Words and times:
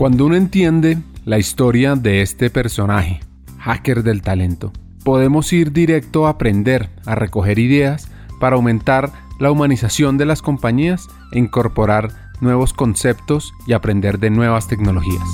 Cuando 0.00 0.24
uno 0.24 0.34
entiende 0.34 0.96
la 1.26 1.36
historia 1.36 1.94
de 1.94 2.22
este 2.22 2.48
personaje, 2.48 3.20
hacker 3.58 4.02
del 4.02 4.22
talento, 4.22 4.72
podemos 5.04 5.52
ir 5.52 5.72
directo 5.72 6.26
a 6.26 6.30
aprender, 6.30 6.88
a 7.04 7.14
recoger 7.14 7.58
ideas 7.58 8.10
para 8.40 8.56
aumentar 8.56 9.12
la 9.38 9.50
humanización 9.50 10.16
de 10.16 10.24
las 10.24 10.40
compañías 10.40 11.06
e 11.32 11.38
incorporar 11.38 12.08
nuevos 12.40 12.72
conceptos 12.72 13.52
y 13.66 13.74
aprender 13.74 14.18
de 14.18 14.30
nuevas 14.30 14.68
tecnologías. 14.68 15.28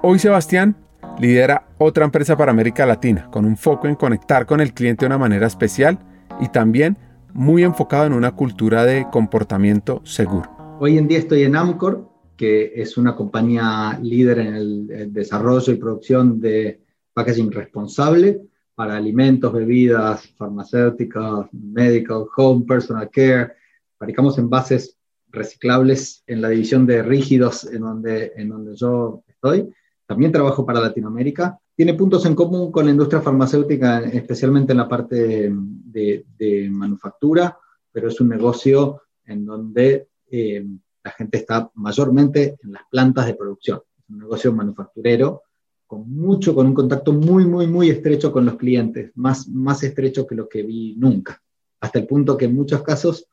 Hoy 0.00 0.20
Sebastián 0.20 0.76
lidera 1.18 1.66
otra 1.78 2.04
empresa 2.04 2.36
para 2.36 2.52
América 2.52 2.86
Latina, 2.86 3.28
con 3.32 3.46
un 3.46 3.56
foco 3.56 3.88
en 3.88 3.96
conectar 3.96 4.46
con 4.46 4.60
el 4.60 4.72
cliente 4.74 5.00
de 5.00 5.06
una 5.08 5.18
manera 5.18 5.48
especial 5.48 5.98
y 6.40 6.46
también 6.50 6.96
muy 7.36 7.62
enfocado 7.64 8.06
en 8.06 8.14
una 8.14 8.34
cultura 8.34 8.84
de 8.84 9.06
comportamiento 9.12 10.00
seguro. 10.04 10.50
Hoy 10.80 10.96
en 10.96 11.06
día 11.06 11.18
estoy 11.18 11.42
en 11.42 11.54
Amcor, 11.54 12.08
que 12.36 12.72
es 12.74 12.96
una 12.96 13.14
compañía 13.14 13.98
líder 14.02 14.38
en 14.38 14.54
el 14.54 15.12
desarrollo 15.12 15.72
y 15.72 15.76
producción 15.76 16.40
de 16.40 16.80
packaging 17.12 17.52
responsable 17.52 18.40
para 18.74 18.96
alimentos, 18.96 19.52
bebidas, 19.52 20.28
farmacéuticas, 20.36 21.46
medical, 21.52 22.26
home, 22.36 22.64
personal 22.66 23.08
care. 23.10 23.52
Fabricamos 23.98 24.38
envases 24.38 24.96
reciclables 25.28 26.22
en 26.26 26.42
la 26.42 26.48
división 26.48 26.86
de 26.86 27.02
rígidos 27.02 27.64
en 27.64 27.80
donde, 27.80 28.32
en 28.36 28.48
donde 28.48 28.76
yo 28.76 29.22
estoy. 29.28 29.70
También 30.06 30.32
trabajo 30.32 30.64
para 30.64 30.80
Latinoamérica 30.80 31.58
tiene 31.76 31.92
puntos 31.92 32.24
en 32.24 32.34
común 32.34 32.72
con 32.72 32.86
la 32.86 32.90
industria 32.90 33.20
farmacéutica, 33.20 34.00
especialmente 34.00 34.72
en 34.72 34.78
la 34.78 34.88
parte 34.88 35.52
de, 35.52 36.68
manufactura, 36.70 37.58
pero 37.92 38.08
es 38.08 38.20
un 38.20 38.30
negocio 38.30 39.02
en 39.24 39.44
donde 39.44 40.08
eh, 40.30 40.66
la 41.04 41.10
gente 41.10 41.38
está 41.38 41.70
mayormente 41.74 42.56
en 42.62 42.72
las 42.72 42.82
plantas 42.90 43.26
de 43.26 43.34
producción. 43.34 43.82
Es 43.98 44.08
un 44.08 44.18
negocio 44.18 44.52
manufacturero 44.52 45.42
con 45.86 46.10
mucho, 46.10 46.54
con 46.54 46.66
un 46.66 46.74
contacto 46.74 47.12
muy, 47.12 47.44
muy, 47.44 47.66
muy 47.66 47.90
estrecho 47.90 48.32
con 48.32 48.46
los 48.46 48.56
clientes, 48.56 49.12
más, 49.14 49.46
más 49.48 49.82
estrecho 49.82 50.26
que 50.26 50.34
lo 50.34 50.48
que 50.48 50.62
vi 50.62 50.96
nunca, 50.96 51.42
hasta 51.80 51.98
el 51.98 52.06
punto 52.06 52.36
que 52.36 52.46
en 52.46 52.54
muchos 52.54 52.82
casos 52.82 53.28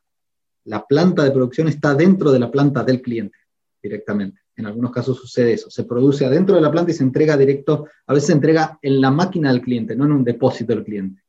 la 0.65 0.85
planta 0.85 1.23
de 1.23 1.31
producción 1.31 1.67
está 1.67 1.95
dentro 1.95 2.31
de 2.31 2.39
la 2.39 2.51
planta 2.51 2.83
del 2.83 3.01
cliente 3.01 3.37
directamente. 3.81 4.42
En 4.55 4.65
algunos 4.65 4.91
casos 4.91 5.17
sucede 5.17 5.53
eso. 5.53 5.69
Se 5.69 5.83
produce 5.83 6.25
adentro 6.25 6.55
de 6.55 6.61
la 6.61 6.71
planta 6.71 6.91
y 6.91 6.93
se 6.93 7.03
entrega 7.03 7.37
directo, 7.37 7.87
a 8.05 8.13
veces 8.13 8.27
se 8.27 8.33
entrega 8.33 8.77
en 8.81 9.01
la 9.01 9.11
máquina 9.11 9.51
del 9.51 9.61
cliente, 9.61 9.95
no 9.95 10.05
en 10.05 10.11
un 10.11 10.23
depósito 10.23 10.73
del 10.73 10.83
cliente. 10.83 11.23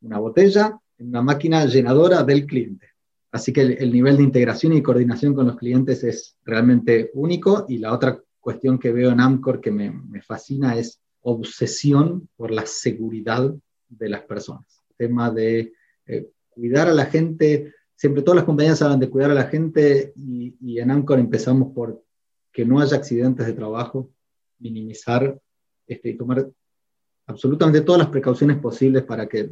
Una 0.00 0.18
botella 0.18 0.78
en 1.00 1.08
una 1.08 1.22
máquina 1.22 1.64
llenadora 1.64 2.22
del 2.22 2.46
cliente. 2.46 2.86
Así 3.32 3.52
que 3.52 3.62
el, 3.62 3.92
nivel 3.92 4.16
de 4.16 4.22
integración 4.22 4.72
y 4.72 4.82
coordinación 4.82 5.34
con 5.34 5.46
los 5.46 5.56
clientes 5.56 6.04
es 6.04 6.36
realmente 6.44 7.10
único. 7.14 7.64
Y 7.68 7.78
la 7.78 7.92
otra 7.92 8.20
cuestión 8.40 8.78
que 8.78 8.92
veo 8.92 9.10
en 9.10 9.20
Amcor 9.20 9.60
que 9.60 9.70
me, 9.70 10.20
fascina 10.22 10.76
es 10.76 11.00
obsesión 11.22 12.28
por 12.36 12.50
la 12.50 12.66
seguridad 12.66 13.54
de 13.88 14.08
las 14.08 14.22
personas. 14.22 14.82
El 14.90 14.96
tema 14.96 15.30
de 15.30 15.72
eh, 16.06 16.30
cuidar 16.48 16.88
a 16.88 16.94
la 16.94 17.06
gente. 17.06 17.72
Siempre 17.94 18.22
todas 18.22 18.36
las 18.36 18.44
compañías 18.44 18.82
hablan 18.82 19.00
de 19.00 19.10
cuidar 19.10 19.30
a 19.30 19.34
la 19.34 19.44
gente 19.44 20.12
y, 20.16 20.56
y 20.60 20.80
en 20.80 20.90
Amcor 20.90 21.18
empezamos 21.18 21.72
por 21.72 22.02
que 22.52 22.64
no 22.64 22.80
haya 22.80 22.96
accidentes 22.96 23.46
de 23.46 23.52
trabajo, 23.52 24.10
minimizar 24.58 25.40
este, 25.86 26.10
y 26.10 26.16
tomar 26.16 26.48
absolutamente 27.26 27.80
todas 27.80 28.00
las 28.00 28.08
precauciones 28.08 28.58
posibles 28.58 29.04
para 29.04 29.26
que, 29.26 29.50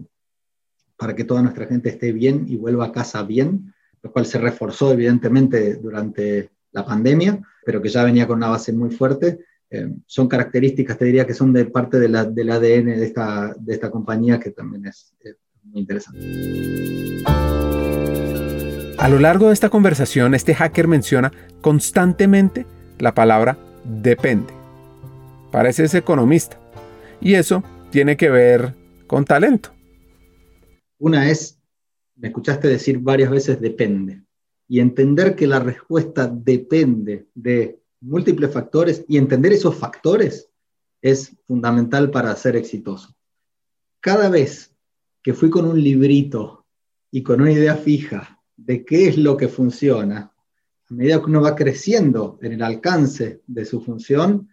para 0.97 1.15
que 1.15 1.25
toda 1.25 1.43
nuestra 1.43 1.67
gente 1.67 1.89
esté 1.89 2.13
bien 2.13 2.45
y 2.49 2.57
vuelva 2.57 2.87
a 2.87 2.93
casa 2.93 3.23
bien, 3.23 3.73
lo 4.03 4.13
cual 4.13 4.27
se 4.27 4.39
reforzó 4.39 4.93
evidentemente 4.93 5.77
durante 5.77 6.51
la 6.73 6.85
pandemia, 6.85 7.41
pero 7.65 7.81
que 7.81 7.89
ya 7.89 8.05
venía 8.05 8.27
con 8.27 8.39
una 8.39 8.49
base 8.49 8.73
muy 8.73 8.91
fuerte. 8.91 9.41
Eh, 9.71 9.93
son 10.07 10.29
características, 10.29 10.97
te 10.97 11.05
diría, 11.05 11.27
que 11.27 11.35
son 11.35 11.53
de 11.53 11.67
parte 11.67 11.99
de 11.99 12.09
la, 12.09 12.25
del 12.25 12.51
ADN 12.51 12.87
de 12.87 13.05
esta, 13.05 13.55
de 13.59 13.75
esta 13.75 13.91
compañía 13.91 14.41
que 14.41 14.51
también 14.51 14.87
es, 14.87 15.15
muy 15.65 15.81
interesante. 15.81 16.19
A 18.99 19.09
lo 19.09 19.19
largo 19.19 19.49
de 19.49 19.53
esta 19.53 19.69
conversación, 19.69 20.35
este 20.35 20.55
hacker 20.55 20.89
menciona 20.89 21.33
constantemente 21.61 22.67
la 22.99 23.15
palabra 23.15 23.59
depende. 23.85 24.53
Parece 25.51 25.85
ese 25.85 25.99
economista. 25.99 26.59
Y 27.21 27.35
eso 27.35 27.63
tiene 27.91 28.17
que 28.17 28.31
ver 28.31 28.75
con 29.07 29.25
talento. 29.25 29.71
Una 30.99 31.31
es, 31.31 31.59
me 32.17 32.29
escuchaste 32.29 32.69
decir 32.69 32.99
varias 32.99 33.31
veces 33.31 33.61
depende. 33.61 34.23
Y 34.69 34.81
entender 34.81 35.35
que 35.35 35.47
la 35.47 35.61
respuesta 35.61 36.27
depende 36.27 37.27
de 37.35 37.81
múltiples 38.01 38.53
factores 38.53 39.05
y 39.09 39.17
entender 39.17 39.53
esos 39.53 39.75
factores 39.75 40.51
es 41.01 41.37
fundamental 41.47 42.11
para 42.11 42.35
ser 42.37 42.57
exitoso. 42.57 43.15
Cada 44.01 44.29
vez 44.29 44.75
que 45.23 45.35
fui 45.35 45.51
con 45.51 45.65
un 45.65 45.83
librito 45.83 46.67
y 47.11 47.23
con 47.23 47.41
una 47.41 47.53
idea 47.53 47.77
fija 47.77 48.41
de 48.57 48.85
qué 48.85 49.09
es 49.09 49.17
lo 49.17 49.37
que 49.37 49.49
funciona, 49.49 50.33
a 50.91 50.95
medida 50.95 51.19
que 51.19 51.27
uno 51.27 51.43
va 51.43 51.55
creciendo 51.55 52.39
en 52.41 52.53
el 52.53 52.63
alcance 52.63 53.43
de 53.47 53.65
su 53.67 53.81
función, 53.81 54.49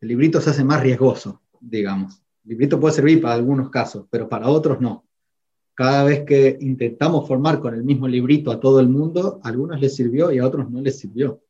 el 0.00 0.08
librito 0.08 0.40
se 0.40 0.50
hace 0.50 0.64
más 0.64 0.82
riesgoso, 0.82 1.42
digamos. 1.60 2.22
El 2.44 2.50
librito 2.50 2.80
puede 2.80 2.94
servir 2.94 3.20
para 3.20 3.34
algunos 3.34 3.70
casos, 3.70 4.06
pero 4.10 4.28
para 4.28 4.48
otros 4.48 4.80
no. 4.80 5.04
Cada 5.74 6.04
vez 6.04 6.24
que 6.24 6.58
intentamos 6.60 7.28
formar 7.28 7.60
con 7.60 7.74
el 7.74 7.84
mismo 7.84 8.08
librito 8.08 8.50
a 8.50 8.58
todo 8.58 8.80
el 8.80 8.88
mundo, 8.88 9.40
a 9.44 9.48
algunos 9.48 9.80
les 9.80 9.94
sirvió 9.94 10.32
y 10.32 10.38
a 10.38 10.46
otros 10.46 10.68
no 10.68 10.80
les 10.80 10.98
sirvió. 10.98 11.40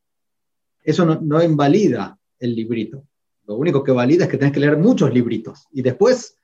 Eso 0.82 1.06
no, 1.06 1.18
no 1.20 1.42
invalida 1.42 2.18
el 2.38 2.54
librito. 2.54 3.04
Lo 3.46 3.56
único 3.56 3.82
que 3.82 3.92
valida 3.92 4.24
es 4.24 4.30
que 4.30 4.36
tenés 4.36 4.52
que 4.52 4.60
leer 4.60 4.76
muchos 4.76 5.12
libritos 5.14 5.66
y 5.72 5.80
después 5.80 6.36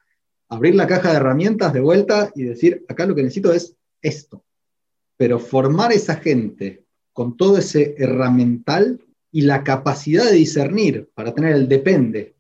abrir 0.49 0.75
la 0.75 0.87
caja 0.87 1.11
de 1.11 1.17
herramientas 1.17 1.73
de 1.75 1.81
vuelta 1.81 2.33
y 2.35 2.45
decir, 2.45 2.85
acá 2.89 3.05
lo 3.05 3.15
que 3.15 3.23
necesito 3.23 3.53
es 3.53 3.77
esto. 4.01 4.43
Pero 5.17 5.39
formar 5.39 5.93
esa 5.93 6.17
gente 6.17 6.86
con 7.17 7.35
todo 7.35 7.57
ese 7.57 7.95
herramental 7.97 9.01
y 9.33 9.41
la 9.41 9.65
capacidad 9.65 10.27
de 10.27 10.33
discernir 10.33 11.09
para 11.15 11.33
tener 11.33 11.55
el 11.55 11.67
depende. 11.67 12.37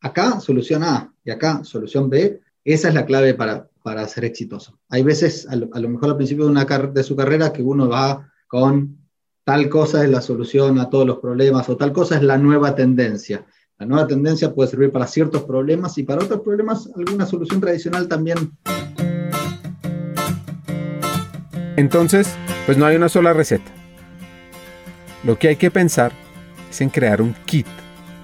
Acá 0.00 0.38
solución 0.38 0.84
A 0.84 1.12
y 1.24 1.32
acá 1.32 1.64
solución 1.64 2.08
B, 2.08 2.40
esa 2.64 2.86
es 2.86 2.94
la 2.94 3.06
clave 3.06 3.34
para, 3.34 3.68
para 3.82 4.06
ser 4.06 4.24
exitoso. 4.24 4.78
Hay 4.88 5.02
veces, 5.02 5.48
a 5.48 5.56
lo, 5.56 5.88
mejor 5.88 6.10
al 6.10 6.16
principio 6.16 6.44
de, 6.44 6.52
una 6.52 6.64
de 6.64 7.02
su 7.02 7.16
carrera, 7.16 7.52
que 7.52 7.60
uno 7.60 7.88
va 7.88 8.30
con 8.46 8.98
tal 9.42 9.68
cosa 9.68 10.04
es 10.04 10.10
la 10.10 10.20
solución 10.20 10.78
a 10.78 10.88
todos 10.88 11.08
los 11.08 11.18
problemas 11.18 11.68
o 11.68 11.76
tal 11.76 11.92
cosa 11.92 12.14
es 12.14 12.22
la 12.22 12.38
nueva 12.38 12.76
tendencia. 12.76 13.44
La 13.80 13.86
nueva 13.86 14.06
tendencia 14.06 14.54
puede 14.54 14.70
servir 14.70 14.92
para 14.92 15.08
ciertos 15.08 15.42
problemas 15.42 15.98
y 15.98 16.04
para 16.04 16.22
otros 16.22 16.42
problemas 16.42 16.88
alguna 16.94 17.26
solución 17.26 17.60
tradicional 17.60 18.06
también. 18.06 18.52
Entonces, 21.76 22.32
pues 22.66 22.78
no 22.78 22.86
hay 22.86 22.94
una 22.94 23.08
sola 23.08 23.32
receta. 23.32 23.79
Lo 25.22 25.38
que 25.38 25.48
hay 25.48 25.56
que 25.56 25.70
pensar 25.70 26.12
es 26.70 26.80
en 26.80 26.88
crear 26.88 27.20
un 27.20 27.34
kit, 27.44 27.66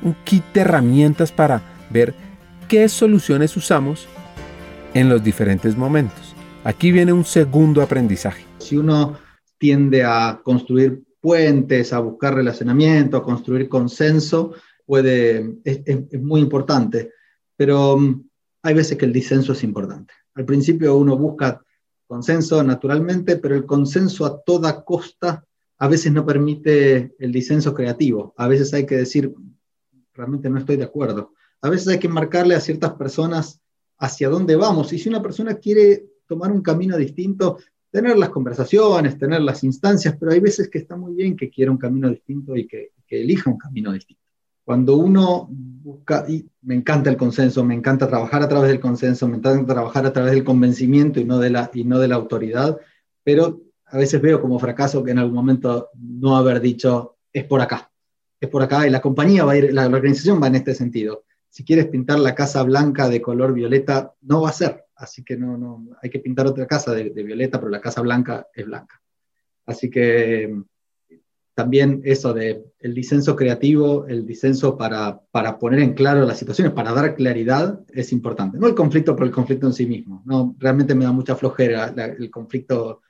un 0.03 0.17
kit 0.25 0.43
de 0.55 0.63
herramientas 0.63 1.31
para 1.31 1.61
ver 1.91 2.15
qué 2.69 2.89
soluciones 2.89 3.55
usamos 3.55 4.09
en 4.95 5.11
los 5.11 5.23
diferentes 5.23 5.77
momentos. 5.77 6.35
Aquí 6.65 6.93
viene 6.93 7.13
un 7.13 7.27
segundo 7.27 7.83
aprendizaje. 7.83 8.45
Si 8.59 8.79
uno 8.79 9.19
tiende 9.59 10.05
a 10.05 10.41
construir 10.43 11.03
puentes, 11.21 11.93
a 11.93 11.99
buscar 11.99 12.35
relacionamiento, 12.35 13.19
a 13.19 13.23
construir 13.23 13.69
consenso, 13.69 14.55
puede, 14.87 15.55
es, 15.65 15.83
es 15.85 16.21
muy 16.23 16.41
importante, 16.41 17.13
pero 17.57 17.99
mm, 17.99 18.25
hay 18.63 18.75
veces 18.75 18.97
que 18.97 19.05
el 19.05 19.13
disenso 19.13 19.53
es 19.53 19.63
importante. 19.65 20.15
Al 20.35 20.47
principio 20.47 20.97
uno 20.97 21.17
busca 21.19 21.63
consenso 22.07 22.63
naturalmente, 22.63 23.37
pero 23.37 23.55
el 23.55 23.67
consenso 23.67 24.25
a 24.25 24.41
toda 24.41 24.83
costa 24.83 25.46
a 25.79 25.89
veces 25.89 26.13
no 26.13 26.25
permite 26.25 27.15
el 27.19 27.33
disenso 27.33 27.75
creativo, 27.75 28.35
a 28.37 28.49
veces 28.49 28.73
hay 28.73 28.87
que 28.87 28.97
decir, 28.97 29.35
realmente 30.15 30.49
no 30.49 30.59
estoy 30.59 30.77
de 30.77 30.85
acuerdo, 30.85 31.33
a 31.61 31.69
veces 31.69 31.89
hay 31.89 31.99
que 31.99 32.09
marcarle 32.09 32.55
a 32.55 32.61
ciertas 32.61 32.95
personas 32.95 33.61
hacia 33.99 34.29
dónde 34.29 34.57
vamos, 34.57 34.93
y 34.93 34.99
si 34.99 35.09
una 35.09 35.23
persona 35.23 35.55
quiere 35.55 36.07
tomar 36.27 36.51
un 36.51 36.63
camino 36.63 36.97
distinto, 36.97 37.59
tener 37.91 38.19
las 38.19 38.31
conversaciones, 38.31 39.19
tener 39.19 39.41
las 39.43 39.65
instancias, 39.65 40.17
pero 40.19 40.33
hay 40.33 40.41
veces 40.41 40.69
que 40.69 40.79
está 40.79 40.97
muy 40.97 41.15
bien 41.15 41.37
que 41.37 41.49
quiera 41.49 41.71
un 41.71 41.79
camino 41.79 42.11
distinto 42.11 42.57
y 42.57 42.67
que, 42.67 42.93
elija 43.09 43.51
un 43.51 43.57
camino 43.57 43.93
distinto. 43.93 44.23
Cuando 44.65 44.97
uno 44.97 45.49
busca, 45.49 46.27
y 46.29 46.45
me 46.63 46.75
encanta 46.75 47.09
el 47.09 47.17
consenso, 47.17 47.65
me 47.65 47.75
encanta 47.75 48.09
trabajar 48.09 48.43
a 48.43 48.49
través 48.49 48.69
del 48.69 48.81
consenso, 48.81 49.29
me 49.29 49.37
encanta 49.37 49.75
trabajar 49.75 50.05
a 50.05 50.13
través 50.13 50.33
del 50.33 50.43
convencimiento 50.43 51.21
y 51.21 51.25
no 51.25 51.39
de 51.39 51.51
la, 51.51 51.71
y 51.73 51.85
no 51.85 52.01
de 52.01 52.09
la 52.09 52.17
autoridad, 52.17 52.77
pero 53.23 53.63
a 53.87 53.99
veces 53.99 54.21
veo 54.21 54.41
como 54.41 54.59
fracaso 54.59 55.03
que 55.05 55.13
en 55.13 55.19
algún 55.19 55.35
momento 55.35 55.91
no 55.95 56.37
haber 56.37 56.61
dicho 56.61 57.19
es 57.33 57.45
por 57.45 57.61
acá, 57.61 57.91
es 58.41 58.49
por 58.49 58.63
acá 58.63 58.87
y 58.87 58.91
la 58.91 59.01
compañía 59.01 59.45
va 59.45 59.53
a 59.53 59.57
ir, 59.59 59.73
la, 59.73 59.87
organización 59.87 60.43
va 60.43 60.49
en 60.49 60.57
este 60.57 60.75
sentido. 60.75 61.25
Si 61.49 61.65
quieres 61.65 61.87
pintar 61.87 62.19
la 62.19 62.35
casa 62.35 62.63
blanca 62.63 63.09
de 63.09 63.23
color 63.23 63.53
violeta, 63.55 64.15
no 64.23 64.43
va 64.43 64.51
a 64.51 64.53
ser, 64.53 64.85
así 64.97 65.23
que 65.23 65.37
no, 65.37 65.57
no 65.57 65.87
hay 66.03 66.11
que 66.11 66.19
pintar 66.19 66.47
otra 66.47 66.67
casa 66.67 66.93
de, 66.93 67.11
violeta, 67.11 67.59
pero 67.59 67.71
la 67.71 67.81
casa 67.81 68.01
blanca 68.03 68.49
es 68.53 68.67
blanca. 68.67 69.01
Así 69.65 69.89
que 69.89 70.55
también 71.55 72.03
eso 72.05 72.35
de 72.35 72.65
el 72.81 72.93
disenso 72.93 73.35
creativo, 73.35 74.07
el 74.07 74.27
disenso 74.27 74.77
para, 74.77 75.21
para 75.31 75.59
poner 75.59 75.81
en 75.81 75.95
claro 75.95 76.27
las 76.27 76.39
situaciones, 76.39 76.75
para 76.75 76.93
dar 76.93 77.15
claridad, 77.15 77.81
es 77.93 78.13
importante. 78.13 78.59
No 78.59 78.67
el 78.67 78.75
conflicto 78.75 79.17
por 79.17 79.27
el 79.27 79.33
conflicto 79.33 79.67
en 79.67 79.73
sí 79.73 79.87
mismo, 79.87 80.23
no, 80.27 80.55
realmente 80.59 80.95
me 80.95 81.05
da 81.05 81.13
mucha 81.13 81.37
flojera 81.37 81.95
el 81.97 82.31
conflicto 82.31 83.01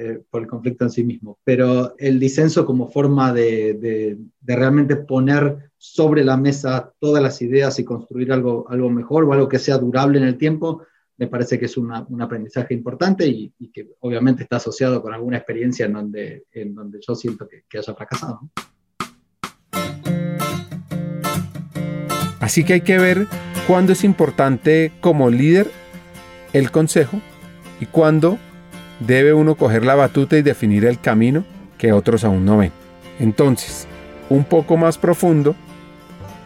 eh, 0.00 0.22
por 0.30 0.42
el 0.42 0.46
conflicto 0.46 0.84
en 0.84 0.90
sí 0.90 1.02
mismo, 1.02 1.40
pero 1.42 1.96
el 1.98 2.20
disenso 2.20 2.64
como 2.64 2.88
forma 2.88 3.32
de, 3.32 3.74
de, 3.74 4.16
de, 4.40 4.56
realmente 4.56 4.94
poner 4.94 5.72
sobre 5.76 6.22
la 6.22 6.36
mesa 6.36 6.92
todas 7.00 7.20
las 7.20 7.42
ideas 7.42 7.80
y 7.80 7.84
construir 7.84 8.30
algo, 8.30 8.64
algo 8.68 8.90
mejor 8.90 9.24
o 9.24 9.32
algo 9.32 9.48
que 9.48 9.58
sea 9.58 9.76
durable 9.76 10.18
en 10.18 10.24
el 10.24 10.38
tiempo, 10.38 10.84
me 11.16 11.26
parece 11.26 11.58
que 11.58 11.64
es 11.64 11.76
una, 11.76 12.06
un 12.08 12.22
aprendizaje 12.22 12.74
importante 12.74 13.26
y, 13.26 13.52
y, 13.58 13.72
que 13.72 13.88
obviamente 13.98 14.44
está 14.44 14.58
asociado 14.58 15.02
con 15.02 15.12
alguna 15.12 15.38
experiencia 15.38 15.86
en 15.86 15.94
donde, 15.94 16.44
en 16.52 16.76
donde 16.76 17.00
yo 17.04 17.16
siento 17.16 17.48
que, 17.48 17.64
que 17.68 17.78
haya 17.78 17.92
fracasado. 17.92 18.40
Así 22.38 22.64
que 22.64 22.74
hay 22.74 22.82
que 22.82 22.98
ver 22.98 23.26
cuándo 23.66 23.92
es 23.92 24.04
importante 24.04 24.92
como 25.00 25.28
líder 25.28 25.68
el 26.52 26.70
consejo 26.70 27.20
y 27.80 27.86
cuándo 27.86 28.38
debe 29.00 29.32
uno 29.32 29.54
coger 29.54 29.84
la 29.84 29.94
batuta 29.94 30.36
y 30.36 30.42
definir 30.42 30.84
el 30.84 31.00
camino 31.00 31.44
que 31.76 31.92
otros 31.92 32.24
aún 32.24 32.44
no 32.44 32.58
ven. 32.58 32.72
Entonces, 33.18 33.86
un 34.30 34.44
poco 34.44 34.76
más 34.76 34.98
profundo, 34.98 35.54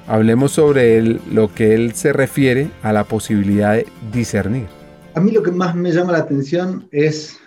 hablemos 0.07 0.53
sobre 0.53 0.99
él, 0.99 1.21
lo 1.31 1.55
que 1.55 1.75
él 1.75 1.95
se 1.95 2.13
refiere 2.13 2.71
a 2.83 2.93
la 2.93 3.05
posibilidad 3.05 3.75
de 3.75 3.87
discernir. 4.13 4.67
A 5.15 5.21
mí 5.21 5.31
lo 5.31 5.43
que 5.43 5.51
más 5.51 5.75
me 5.75 5.93
llama 5.93 6.13
la 6.13 6.19
atención 6.19 6.89
es 6.91 7.39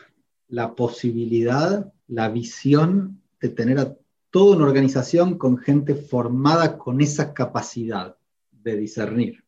la 0.47 0.75
posibilidad, 0.75 1.91
la 2.07 2.29
visión 2.29 3.21
de 3.41 3.49
tener 3.49 3.79
a 3.79 3.95
toda 4.29 4.57
una 4.57 4.65
organización 4.65 5.37
con 5.37 5.57
gente 5.57 5.95
formada 5.95 6.77
con 6.77 7.01
esa 7.01 7.33
capacidad 7.33 8.15
de 8.51 8.75
discernir, 8.75 9.43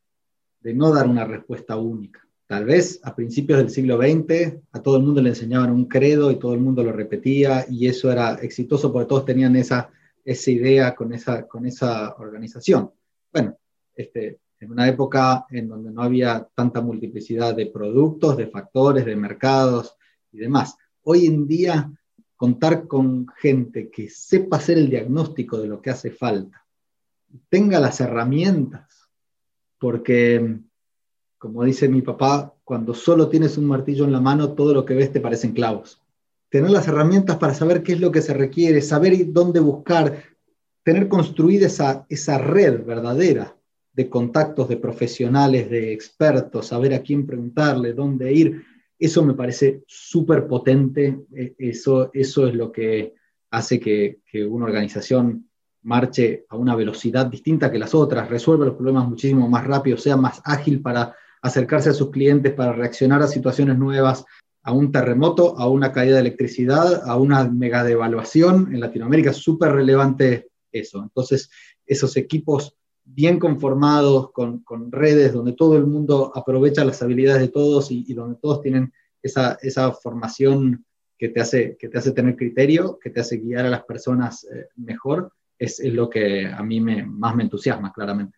de 0.61 0.73
no 0.73 0.93
dar 0.93 1.07
una 1.07 1.25
respuesta 1.25 1.75
única. 1.75 2.26
Tal 2.47 2.63
vez 2.63 3.01
a 3.03 3.13
principios 3.13 3.59
del 3.59 3.69
siglo 3.69 3.97
XX 3.97 4.57
a 4.71 4.81
todo 4.81 4.95
el 4.95 5.03
mundo 5.03 5.21
le 5.21 5.29
enseñaban 5.29 5.69
un 5.69 5.85
credo 5.85 6.31
y 6.31 6.37
todo 6.37 6.53
el 6.53 6.61
mundo 6.61 6.81
lo 6.81 6.93
repetía 6.93 7.65
y 7.69 7.87
eso 7.87 8.09
era 8.09 8.35
exitoso 8.35 8.91
porque 8.91 9.09
todos 9.09 9.25
tenían 9.25 9.57
esa, 9.57 9.89
esa 10.23 10.51
idea 10.51 10.95
con 10.95 11.13
esa, 11.13 11.45
con 11.45 11.65
esa 11.65 12.15
organización. 12.15 12.89
Bueno, 13.33 13.57
este, 13.93 14.39
en 14.61 14.71
una 14.71 14.87
época 14.87 15.45
en 15.49 15.67
donde 15.67 15.91
no 15.91 16.01
había 16.01 16.47
tanta 16.55 16.79
multiplicidad 16.79 17.53
de 17.53 17.65
productos, 17.65 18.37
de 18.37 18.47
factores, 18.47 19.05
de 19.05 19.15
mercados 19.17 19.97
y 20.31 20.37
demás. 20.37 20.77
Hoy 21.03 21.25
en 21.25 21.47
día, 21.47 21.91
contar 22.37 22.87
con 22.87 23.27
gente 23.37 23.89
que 23.89 24.09
sepa 24.09 24.55
hacer 24.55 24.77
el 24.77 24.89
diagnóstico 24.89 25.59
de 25.59 25.67
lo 25.67 25.81
que 25.81 25.89
hace 25.89 26.11
falta, 26.11 26.65
tenga 27.49 27.79
las 27.81 27.99
herramientas, 27.99 29.09
porque 29.77 30.59
como 31.37 31.63
dice 31.63 31.87
mi 31.87 32.01
papá, 32.01 32.53
cuando 32.63 32.93
solo 32.93 33.29
tienes 33.29 33.57
un 33.57 33.65
martillo 33.65 34.05
en 34.05 34.11
la 34.11 34.21
mano, 34.21 34.53
todo 34.53 34.73
lo 34.73 34.85
que 34.85 34.95
ves 34.95 35.11
te 35.11 35.21
parecen 35.21 35.53
clavos. 35.53 36.01
Tener 36.49 36.71
las 36.71 36.87
herramientas 36.87 37.37
para 37.37 37.53
saber 37.53 37.83
qué 37.83 37.93
es 37.93 37.99
lo 37.99 38.11
que 38.11 38.21
se 38.21 38.33
requiere, 38.33 38.81
saber 38.81 39.31
dónde 39.31 39.59
buscar, 39.59 40.23
tener 40.83 41.07
construida 41.07 41.67
esa, 41.67 42.05
esa 42.09 42.37
red 42.37 42.83
verdadera 42.83 43.55
de 43.93 44.09
contactos, 44.09 44.69
de 44.69 44.77
profesionales, 44.77 45.69
de 45.69 45.91
expertos, 45.91 46.67
saber 46.67 46.93
a 46.93 47.01
quién 47.01 47.25
preguntarle, 47.25 47.93
dónde 47.93 48.31
ir, 48.31 48.63
eso 48.99 49.23
me 49.23 49.33
parece 49.33 49.83
súper 49.87 50.47
potente, 50.47 51.19
e, 51.35 51.55
eso, 51.57 52.09
eso 52.13 52.47
es 52.47 52.55
lo 52.55 52.71
que 52.71 53.13
hace 53.51 53.79
que, 53.79 54.19
que 54.29 54.45
una 54.45 54.65
organización 54.65 55.49
marche 55.83 56.45
a 56.49 56.57
una 56.57 56.75
velocidad 56.75 57.27
distinta 57.27 57.71
que 57.71 57.79
las 57.79 57.95
otras, 57.95 58.29
resuelva 58.29 58.65
los 58.65 58.75
problemas 58.75 59.07
muchísimo 59.07 59.47
más 59.47 59.65
rápido, 59.65 59.97
sea 59.97 60.17
más 60.17 60.41
ágil 60.43 60.81
para 60.81 61.15
acercarse 61.41 61.89
a 61.89 61.93
sus 61.93 62.11
clientes 62.11 62.53
para 62.53 62.73
reaccionar 62.73 63.21
a 63.21 63.27
situaciones 63.27 63.77
nuevas, 63.77 64.25
a 64.63 64.73
un 64.73 64.91
terremoto, 64.91 65.57
a 65.57 65.67
una 65.69 65.91
caída 65.91 66.15
de 66.15 66.21
electricidad, 66.21 67.07
a 67.07 67.15
una 67.15 67.47
mega 67.49 67.83
devaluación. 67.83 68.73
En 68.73 68.81
Latinoamérica 68.81 69.29
es 69.29 69.37
súper 69.37 69.71
relevante 69.71 70.49
eso. 70.71 71.01
Entonces, 71.01 71.49
esos 71.85 72.17
equipos 72.17 72.75
bien 73.05 73.39
conformados, 73.39 74.31
con, 74.31 74.59
con, 74.59 74.91
redes 74.91 75.31
donde 75.31 75.53
todo 75.53 75.77
el 75.77 75.87
mundo 75.87 76.31
aprovecha 76.35 76.83
las 76.83 77.01
habilidades 77.01 77.41
de 77.41 77.47
todos 77.47 77.89
y, 77.89 78.13
donde 78.13 78.37
todos 78.41 78.61
tienen 78.61 78.91
esa, 79.23 79.57
esa, 79.61 79.93
formación 79.93 80.85
que 81.17 81.29
te, 81.29 81.39
hace, 81.39 81.77
que 81.79 81.87
te 81.87 81.97
hace 81.97 82.11
tener 82.11 82.35
criterio, 82.35 82.99
que 83.01 83.09
te 83.09 83.21
hace 83.21 83.37
guiar 83.37 83.65
a 83.65 83.69
las 83.69 83.85
personas 83.85 84.45
eh, 84.53 84.67
mejor, 84.75 85.31
es, 85.57 85.79
es, 85.79 85.93
lo 85.93 86.09
que 86.09 86.45
a 86.45 86.61
mí 86.61 86.81
me, 86.81 87.05
más 87.05 87.33
me 87.35 87.43
entusiasma, 87.43 87.93
claramente. 87.93 88.37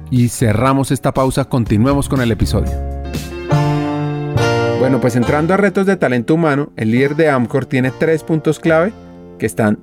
y 0.11 0.27
cerramos 0.27 0.91
esta 0.91 1.13
pausa, 1.13 1.45
continuemos 1.45 2.07
con 2.09 2.21
el 2.21 2.31
episodio. 2.31 2.71
Bueno, 4.79 4.99
pues 4.99 5.15
entrando 5.15 5.53
a 5.53 5.57
retos 5.57 5.85
de 5.85 5.95
talento 5.95 6.35
humano, 6.35 6.71
el 6.75 6.91
líder 6.91 7.15
de 7.15 7.29
Amcor 7.29 7.65
tiene 7.65 7.91
tres 7.97 8.23
puntos 8.23 8.59
clave 8.59 8.91
que 9.39 9.45
están 9.45 9.79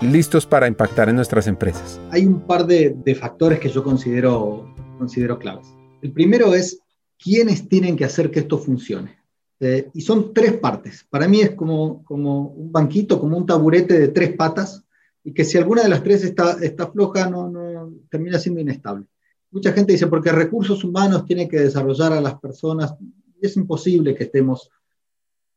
listos 0.00 0.46
para 0.46 0.68
impactar 0.68 1.08
en 1.08 1.16
nuestras 1.16 1.46
empresas. 1.46 2.00
Hay 2.10 2.26
un 2.26 2.40
par 2.40 2.66
de, 2.66 2.94
de 3.04 3.14
factores 3.14 3.58
que 3.58 3.70
yo 3.70 3.82
considero, 3.82 4.72
considero 4.98 5.38
claves. 5.38 5.66
El 6.02 6.12
primero 6.12 6.54
es 6.54 6.80
quiénes 7.18 7.68
tienen 7.68 7.96
que 7.96 8.04
hacer 8.04 8.30
que 8.30 8.40
esto 8.40 8.58
funcione. 8.58 9.16
Eh, 9.60 9.88
y 9.94 10.00
son 10.00 10.34
tres 10.34 10.54
partes. 10.54 11.06
Para 11.08 11.28
mí 11.28 11.40
es 11.40 11.52
como, 11.52 12.02
como 12.02 12.48
un 12.48 12.72
banquito, 12.72 13.20
como 13.20 13.36
un 13.36 13.46
taburete 13.46 13.96
de 13.96 14.08
tres 14.08 14.34
patas, 14.36 14.84
y 15.22 15.32
que 15.32 15.44
si 15.44 15.56
alguna 15.56 15.84
de 15.84 15.88
las 15.88 16.02
tres 16.02 16.24
está, 16.24 16.56
está 16.60 16.88
floja, 16.88 17.30
no, 17.30 17.48
no 17.48 17.92
termina 18.10 18.40
siendo 18.40 18.60
inestable. 18.60 19.06
Mucha 19.52 19.72
gente 19.72 19.92
dice, 19.92 20.06
porque 20.06 20.32
recursos 20.32 20.82
humanos 20.82 21.26
tienen 21.26 21.48
que 21.48 21.60
desarrollar 21.60 22.12
a 22.14 22.20
las 22.22 22.40
personas. 22.40 22.94
Es 23.40 23.54
imposible 23.56 24.14
que 24.14 24.24
estemos 24.24 24.70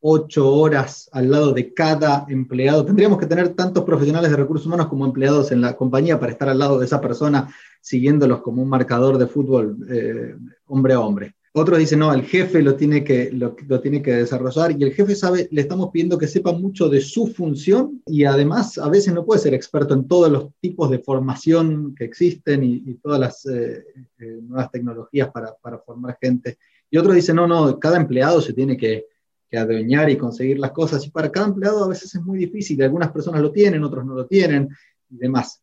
ocho 0.00 0.52
horas 0.52 1.08
al 1.12 1.30
lado 1.30 1.52
de 1.52 1.72
cada 1.72 2.26
empleado. 2.28 2.84
Tendríamos 2.84 3.18
que 3.18 3.26
tener 3.26 3.54
tantos 3.54 3.84
profesionales 3.84 4.30
de 4.30 4.36
recursos 4.36 4.66
humanos 4.66 4.88
como 4.88 5.06
empleados 5.06 5.50
en 5.50 5.62
la 5.62 5.74
compañía 5.76 6.20
para 6.20 6.32
estar 6.32 6.48
al 6.50 6.58
lado 6.58 6.78
de 6.78 6.84
esa 6.84 7.00
persona, 7.00 7.48
siguiéndolos 7.80 8.42
como 8.42 8.62
un 8.62 8.68
marcador 8.68 9.16
de 9.16 9.26
fútbol 9.26 9.78
eh, 9.88 10.36
hombre 10.66 10.92
a 10.92 11.00
hombre. 11.00 11.35
Otros 11.58 11.78
dicen, 11.78 12.00
no, 12.00 12.12
el 12.12 12.22
jefe 12.22 12.60
lo 12.60 12.76
tiene, 12.76 13.02
que, 13.02 13.30
lo, 13.32 13.80
tiene 13.80 14.02
que 14.02 14.12
desarrollar 14.12 14.78
y 14.78 14.84
el 14.84 14.92
jefe 14.92 15.16
sabe, 15.16 15.48
le 15.50 15.62
estamos 15.62 15.88
pidiendo 15.90 16.18
que 16.18 16.28
sepa 16.28 16.52
mucho 16.52 16.90
de 16.90 17.00
su 17.00 17.28
función 17.28 18.02
y 18.04 18.24
además 18.24 18.76
a 18.76 18.90
veces 18.90 19.14
no 19.14 19.24
puede 19.24 19.40
ser 19.40 19.54
experto 19.54 19.94
en 19.94 20.06
todos 20.06 20.30
los 20.30 20.50
tipos 20.60 20.90
de 20.90 20.98
formación 20.98 21.94
que 21.94 22.04
existen 22.04 22.62
y, 22.62 22.82
y 22.84 22.94
todas 22.96 23.18
las 23.18 23.46
eh, 23.46 23.86
eh, 24.18 24.38
nuevas 24.42 24.70
tecnologías 24.70 25.30
para, 25.30 25.54
para, 25.54 25.78
formar 25.78 26.18
gente. 26.20 26.58
Y 26.90 26.98
otros 26.98 27.14
dicen, 27.14 27.36
no, 27.36 27.46
no, 27.46 27.78
cada 27.78 27.96
empleado 27.96 28.42
se 28.42 28.52
tiene 28.52 28.76
que, 28.76 29.06
que 29.48 29.56
adueñar 29.56 30.10
y 30.10 30.18
conseguir 30.18 30.58
las 30.58 30.72
cosas 30.72 31.06
y 31.06 31.10
para 31.10 31.32
cada 31.32 31.46
empleado 31.46 31.84
a 31.84 31.88
veces 31.88 32.14
es 32.14 32.20
muy 32.20 32.38
difícil. 32.38 32.82
Algunas 32.82 33.12
personas 33.12 33.40
lo 33.40 33.50
tienen, 33.50 33.82
otros 33.82 34.04
no 34.04 34.12
lo 34.14 34.26
tienen 34.26 34.68
y 35.08 35.16
demás. 35.16 35.62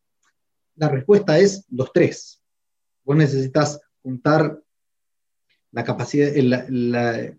La 0.74 0.88
respuesta 0.88 1.38
es 1.38 1.64
los 1.70 1.92
tres. 1.92 2.42
Vos 3.04 3.16
necesitas 3.16 3.80
juntar 4.02 4.60
la 5.74 5.84
capacidad, 5.84 6.32
la, 6.36 6.64
la, 6.68 7.34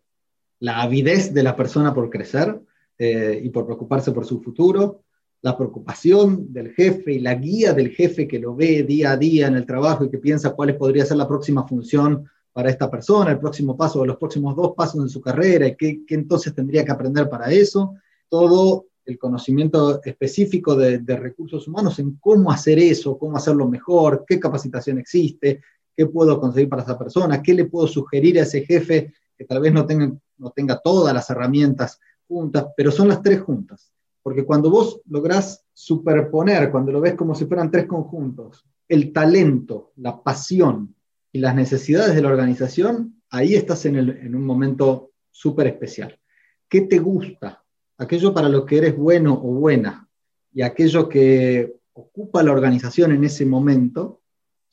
la, 0.59 0.81
avidez 0.81 1.33
de 1.33 1.43
la 1.43 1.55
persona 1.55 1.93
por 1.93 2.09
crecer 2.09 2.59
eh, 2.97 3.41
y 3.43 3.49
por 3.49 3.65
preocuparse 3.65 4.11
por 4.11 4.25
su 4.25 4.41
futuro, 4.41 5.03
la 5.41 5.57
preocupación 5.57 6.51
del 6.51 6.73
jefe 6.73 7.13
y 7.13 7.19
la 7.19 7.35
guía 7.35 7.73
del 7.73 7.91
jefe 7.91 8.27
que 8.27 8.39
lo 8.39 8.55
ve 8.55 8.83
día 8.83 9.11
a 9.11 9.17
día 9.17 9.47
en 9.47 9.55
el 9.55 9.65
trabajo 9.65 10.03
y 10.03 10.09
que 10.09 10.17
piensa 10.17 10.51
cuál 10.51 10.75
podría 10.75 11.05
ser 11.05 11.17
la 11.17 11.27
próxima 11.27 11.67
función 11.67 12.29
para 12.51 12.69
esta 12.69 12.89
persona, 12.89 13.31
el 13.31 13.39
próximo 13.39 13.77
paso 13.77 13.99
o 13.99 14.05
los 14.05 14.17
próximos 14.17 14.55
dos 14.55 14.73
pasos 14.75 15.01
en 15.01 15.09
su 15.09 15.21
carrera 15.21 15.67
y 15.67 15.75
qué, 15.75 16.01
qué 16.05 16.15
entonces 16.15 16.53
tendría 16.53 16.83
que 16.83 16.91
aprender 16.91 17.29
para 17.29 17.51
eso. 17.51 17.95
Todo 18.29 18.87
el 19.05 19.17
conocimiento 19.19 20.01
específico 20.03 20.75
de, 20.75 20.99
de, 20.99 21.15
recursos 21.15 21.67
humanos 21.67 21.99
en 21.99 22.17
cómo 22.19 22.51
hacer 22.51 22.79
eso, 22.79 23.17
cómo 23.17 23.37
hacerlo 23.37 23.69
mejor, 23.69 24.25
qué 24.27 24.39
capacitación 24.39 24.97
existe, 24.97 25.61
qué 25.95 26.05
puedo 26.07 26.39
conseguir 26.39 26.69
para 26.69 26.83
esa 26.83 26.97
persona, 26.97 27.41
qué 27.41 27.53
le 27.53 27.65
puedo 27.65 27.87
sugerir 27.87 28.39
a 28.39 28.43
ese 28.43 28.65
jefe 28.65 29.13
que 29.37 29.45
tal 29.45 29.61
vez 29.61 29.73
no 29.73 29.85
tenga, 29.85 30.11
no 30.37 30.51
tenga 30.51 30.79
todas 30.79 31.13
las 31.13 31.29
herramientas 31.29 31.99
juntas, 32.27 32.67
pero 32.75 32.91
son 32.91 33.07
las 33.07 33.21
tres 33.21 33.41
juntas. 33.41 33.91
porque 34.25 34.43
cuando 34.43 34.71
vos 34.71 35.01
lográs 35.07 35.63
superponer, 35.71 36.71
cuando 36.71 36.91
lo 36.91 36.99
ves 36.99 37.13
como 37.13 37.35
si 37.35 37.45
fueran 37.45 37.69
tres 37.69 37.85
conjuntos, 37.85 38.65
el 38.87 39.13
talento, 39.13 39.91
la 39.97 40.23
pasión 40.23 40.95
y 41.31 41.37
las 41.37 41.53
necesidades 41.53 42.15
de 42.15 42.23
la 42.23 42.29
organización, 42.29 43.21
ahí 43.29 43.53
estás 43.53 43.85
en, 43.85 43.97
en 43.97 44.35
un 44.35 44.43
momento 44.43 45.11
súper 45.29 45.67
especial. 45.67 46.19
¿Qué 46.67 46.81
te 46.81 46.97
gusta? 46.97 47.63
Aquello 47.99 48.33
para 48.33 48.49
lo 48.49 48.65
que 48.65 48.77
eres 48.77 48.97
bueno 48.97 49.33
o 49.33 49.53
buena 49.53 50.09
y 50.51 50.63
aquello 50.63 51.07
que 51.07 51.75
ocupa 51.93 52.41
la 52.41 52.51
organización 52.51 53.11
en 53.11 53.25
ese 53.25 53.45
momento, 53.45 54.21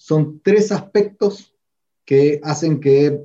son 0.05 0.41
tres 0.43 0.73
aspectos 0.73 1.55
que 2.05 2.41
hacen 2.43 2.81
que 2.81 3.21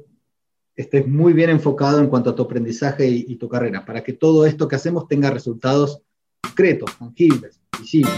estés 0.75 1.07
muy 1.07 1.33
bien 1.33 1.49
enfocado 1.49 1.99
en 1.99 2.05
cuanto 2.05 2.29
a 2.29 2.35
tu 2.35 2.43
aprendizaje 2.43 3.07
y, 3.07 3.25
y 3.27 3.37
tu 3.37 3.49
carrera, 3.49 3.83
para 3.83 4.03
que 4.03 4.13
todo 4.13 4.45
esto 4.45 4.67
que 4.67 4.75
hacemos 4.75 5.07
tenga 5.07 5.31
resultados 5.31 6.03
concretos, 6.43 6.95
tangibles, 6.99 7.59
visibles. 7.79 8.13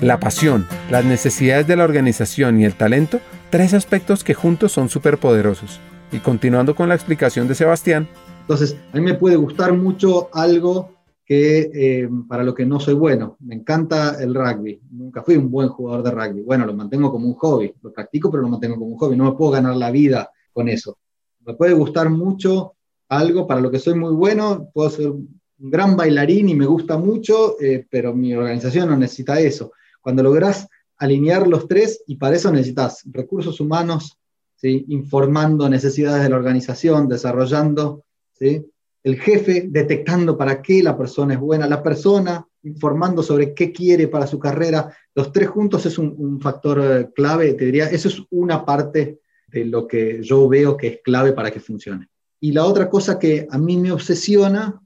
La 0.00 0.18
pasión, 0.18 0.66
las 0.90 1.04
necesidades 1.04 1.68
de 1.68 1.76
la 1.76 1.84
organización 1.84 2.60
y 2.60 2.64
el 2.64 2.74
talento, 2.74 3.20
tres 3.50 3.72
aspectos 3.72 4.24
que 4.24 4.34
juntos 4.34 4.72
son 4.72 4.88
súper 4.88 5.18
poderosos. 5.18 5.78
Y 6.10 6.18
continuando 6.18 6.74
con 6.74 6.88
la 6.88 6.96
explicación 6.96 7.46
de 7.46 7.54
Sebastián. 7.54 8.08
Entonces, 8.40 8.76
a 8.92 8.96
mí 8.96 9.02
me 9.02 9.14
puede 9.14 9.36
gustar 9.36 9.72
mucho 9.72 10.30
algo 10.32 10.95
que 11.26 11.70
eh, 11.74 12.08
para 12.28 12.44
lo 12.44 12.54
que 12.54 12.64
no 12.64 12.78
soy 12.78 12.94
bueno. 12.94 13.36
Me 13.40 13.56
encanta 13.56 14.22
el 14.22 14.32
rugby. 14.32 14.80
Nunca 14.92 15.24
fui 15.24 15.36
un 15.36 15.50
buen 15.50 15.68
jugador 15.68 16.04
de 16.04 16.12
rugby. 16.12 16.42
Bueno, 16.42 16.64
lo 16.64 16.72
mantengo 16.72 17.10
como 17.10 17.26
un 17.26 17.34
hobby. 17.34 17.74
Lo 17.82 17.92
practico, 17.92 18.30
pero 18.30 18.44
lo 18.44 18.48
mantengo 18.48 18.76
como 18.76 18.92
un 18.92 18.98
hobby. 18.98 19.16
No 19.16 19.24
me 19.24 19.36
puedo 19.36 19.50
ganar 19.50 19.74
la 19.74 19.90
vida 19.90 20.30
con 20.52 20.68
eso. 20.68 20.98
Me 21.44 21.54
puede 21.54 21.72
gustar 21.72 22.10
mucho 22.10 22.74
algo 23.08 23.44
para 23.44 23.60
lo 23.60 23.72
que 23.72 23.80
soy 23.80 23.94
muy 23.96 24.12
bueno. 24.12 24.70
Puedo 24.72 24.88
ser 24.88 25.10
un 25.10 25.40
gran 25.58 25.96
bailarín 25.96 26.48
y 26.48 26.54
me 26.54 26.66
gusta 26.66 26.96
mucho, 26.96 27.60
eh, 27.60 27.84
pero 27.90 28.14
mi 28.14 28.32
organización 28.32 28.88
no 28.88 28.96
necesita 28.96 29.40
eso. 29.40 29.72
Cuando 30.00 30.22
logras 30.22 30.68
alinear 30.98 31.48
los 31.48 31.66
tres, 31.66 32.04
y 32.06 32.16
para 32.16 32.36
eso 32.36 32.52
necesitas 32.52 33.02
recursos 33.06 33.60
humanos, 33.60 34.16
¿sí? 34.54 34.84
informando 34.88 35.68
necesidades 35.68 36.22
de 36.22 36.28
la 36.28 36.36
organización, 36.36 37.08
desarrollando, 37.08 38.04
¿sí? 38.32 38.64
El 39.06 39.20
jefe 39.20 39.68
detectando 39.68 40.36
para 40.36 40.60
qué 40.60 40.82
la 40.82 40.98
persona 40.98 41.34
es 41.34 41.38
buena, 41.38 41.68
la 41.68 41.80
persona 41.80 42.44
informando 42.64 43.22
sobre 43.22 43.54
qué 43.54 43.70
quiere 43.70 44.08
para 44.08 44.26
su 44.26 44.40
carrera, 44.40 44.92
los 45.14 45.30
tres 45.30 45.48
juntos 45.48 45.86
es 45.86 45.96
un, 45.96 46.40
factor 46.40 46.80
eh, 46.82 47.08
clave, 47.14 47.54
te 47.54 47.66
diría, 47.66 47.88
eso 47.88 48.08
es 48.08 48.20
una 48.30 48.64
parte 48.64 49.20
de 49.46 49.64
lo 49.64 49.86
que 49.86 50.20
yo 50.24 50.48
veo 50.48 50.76
que 50.76 50.88
es 50.88 51.00
clave 51.04 51.32
para 51.32 51.52
que 51.52 51.60
funcione. 51.60 52.08
Y 52.40 52.50
la 52.50 52.64
otra 52.64 52.90
cosa 52.90 53.16
que 53.16 53.46
a 53.48 53.56
mí 53.58 53.76
me 53.76 53.92
obsesiona 53.92 54.82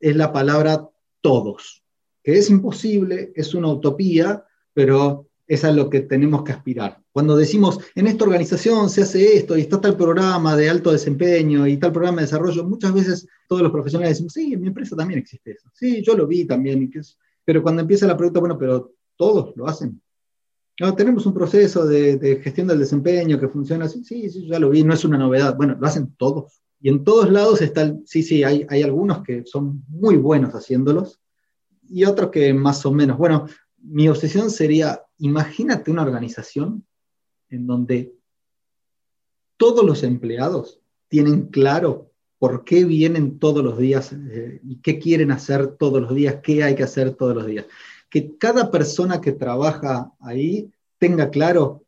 es 0.00 0.16
la 0.16 0.32
palabra 0.32 0.88
todos, 1.20 1.84
que 2.24 2.32
es 2.32 2.50
imposible, 2.50 3.32
es 3.36 3.54
una 3.54 3.68
utopía, 3.68 4.44
pero 4.74 5.28
es 5.52 5.64
a 5.64 5.70
lo 5.70 5.90
que 5.90 6.00
tenemos 6.00 6.44
que 6.44 6.52
aspirar. 6.52 7.02
Cuando 7.12 7.36
decimos, 7.36 7.78
en 7.94 8.06
esta 8.06 8.24
organización 8.24 8.88
se 8.88 9.02
hace 9.02 9.36
esto 9.36 9.54
y 9.54 9.60
está 9.60 9.78
tal 9.82 9.98
programa 9.98 10.56
de 10.56 10.70
alto 10.70 10.90
desempeño 10.90 11.66
y 11.66 11.76
tal 11.76 11.92
programa 11.92 12.22
de 12.22 12.22
desarrollo, 12.22 12.64
muchas 12.64 12.94
veces 12.94 13.28
todos 13.46 13.60
los 13.60 13.70
profesionales 13.70 14.14
decimos, 14.14 14.32
sí, 14.32 14.54
en 14.54 14.62
mi 14.62 14.68
empresa 14.68 14.96
también 14.96 15.20
existe 15.20 15.50
eso. 15.50 15.68
Sí, 15.74 16.02
yo 16.02 16.16
lo 16.16 16.26
vi 16.26 16.46
también. 16.46 16.90
Pero 17.44 17.62
cuando 17.62 17.82
empieza 17.82 18.06
la 18.06 18.16
pregunta, 18.16 18.40
bueno, 18.40 18.56
pero 18.56 18.94
todos 19.14 19.54
lo 19.54 19.66
hacen. 19.66 20.00
No, 20.80 20.94
tenemos 20.94 21.26
un 21.26 21.34
proceso 21.34 21.84
de, 21.84 22.40
gestión 22.42 22.66
del 22.66 22.78
desempeño 22.78 23.38
que 23.38 23.48
funciona 23.48 23.84
así. 23.84 24.02
Sí, 24.04 24.30
sí, 24.30 24.46
ya 24.46 24.58
lo 24.58 24.70
vi, 24.70 24.82
no 24.82 24.94
es 24.94 25.04
una 25.04 25.18
novedad. 25.18 25.54
Bueno, 25.54 25.76
lo 25.78 25.86
hacen 25.86 26.14
todos. 26.16 26.62
Y 26.80 26.88
en 26.88 27.04
todos 27.04 27.30
lados 27.30 27.60
están, 27.60 28.02
sí, 28.06 28.22
sí, 28.22 28.42
hay, 28.42 28.64
hay 28.70 28.82
algunos 28.82 29.22
que 29.22 29.44
son 29.44 29.84
muy 29.88 30.16
buenos 30.16 30.54
haciéndolos 30.54 31.20
y 31.90 32.06
otros 32.06 32.30
que 32.30 32.54
más 32.54 32.86
o 32.86 32.90
menos. 32.90 33.18
Bueno, 33.18 33.46
mi 33.82 34.08
obsesión 34.08 34.50
sería, 34.50 35.02
imagínate 35.22 35.90
una 35.90 36.02
organización 36.02 36.84
en 37.48 37.66
donde 37.66 38.12
todos 39.56 39.84
los 39.84 40.02
empleados 40.02 40.80
tienen 41.08 41.46
claro 41.46 42.10
por 42.38 42.64
qué 42.64 42.84
vienen 42.84 43.38
todos 43.38 43.62
los 43.62 43.78
días 43.78 44.12
eh, 44.12 44.60
y 44.64 44.76
qué 44.80 44.98
quieren 44.98 45.30
hacer 45.30 45.76
todos 45.76 46.02
los 46.02 46.12
días, 46.12 46.38
qué 46.42 46.64
hay 46.64 46.74
que 46.74 46.82
hacer 46.82 47.14
todos 47.14 47.36
los 47.36 47.46
días. 47.46 47.66
Que 48.10 48.36
cada 48.36 48.72
persona 48.72 49.20
que 49.20 49.30
trabaja 49.30 50.12
ahí 50.18 50.72
tenga 50.98 51.30
claro 51.30 51.84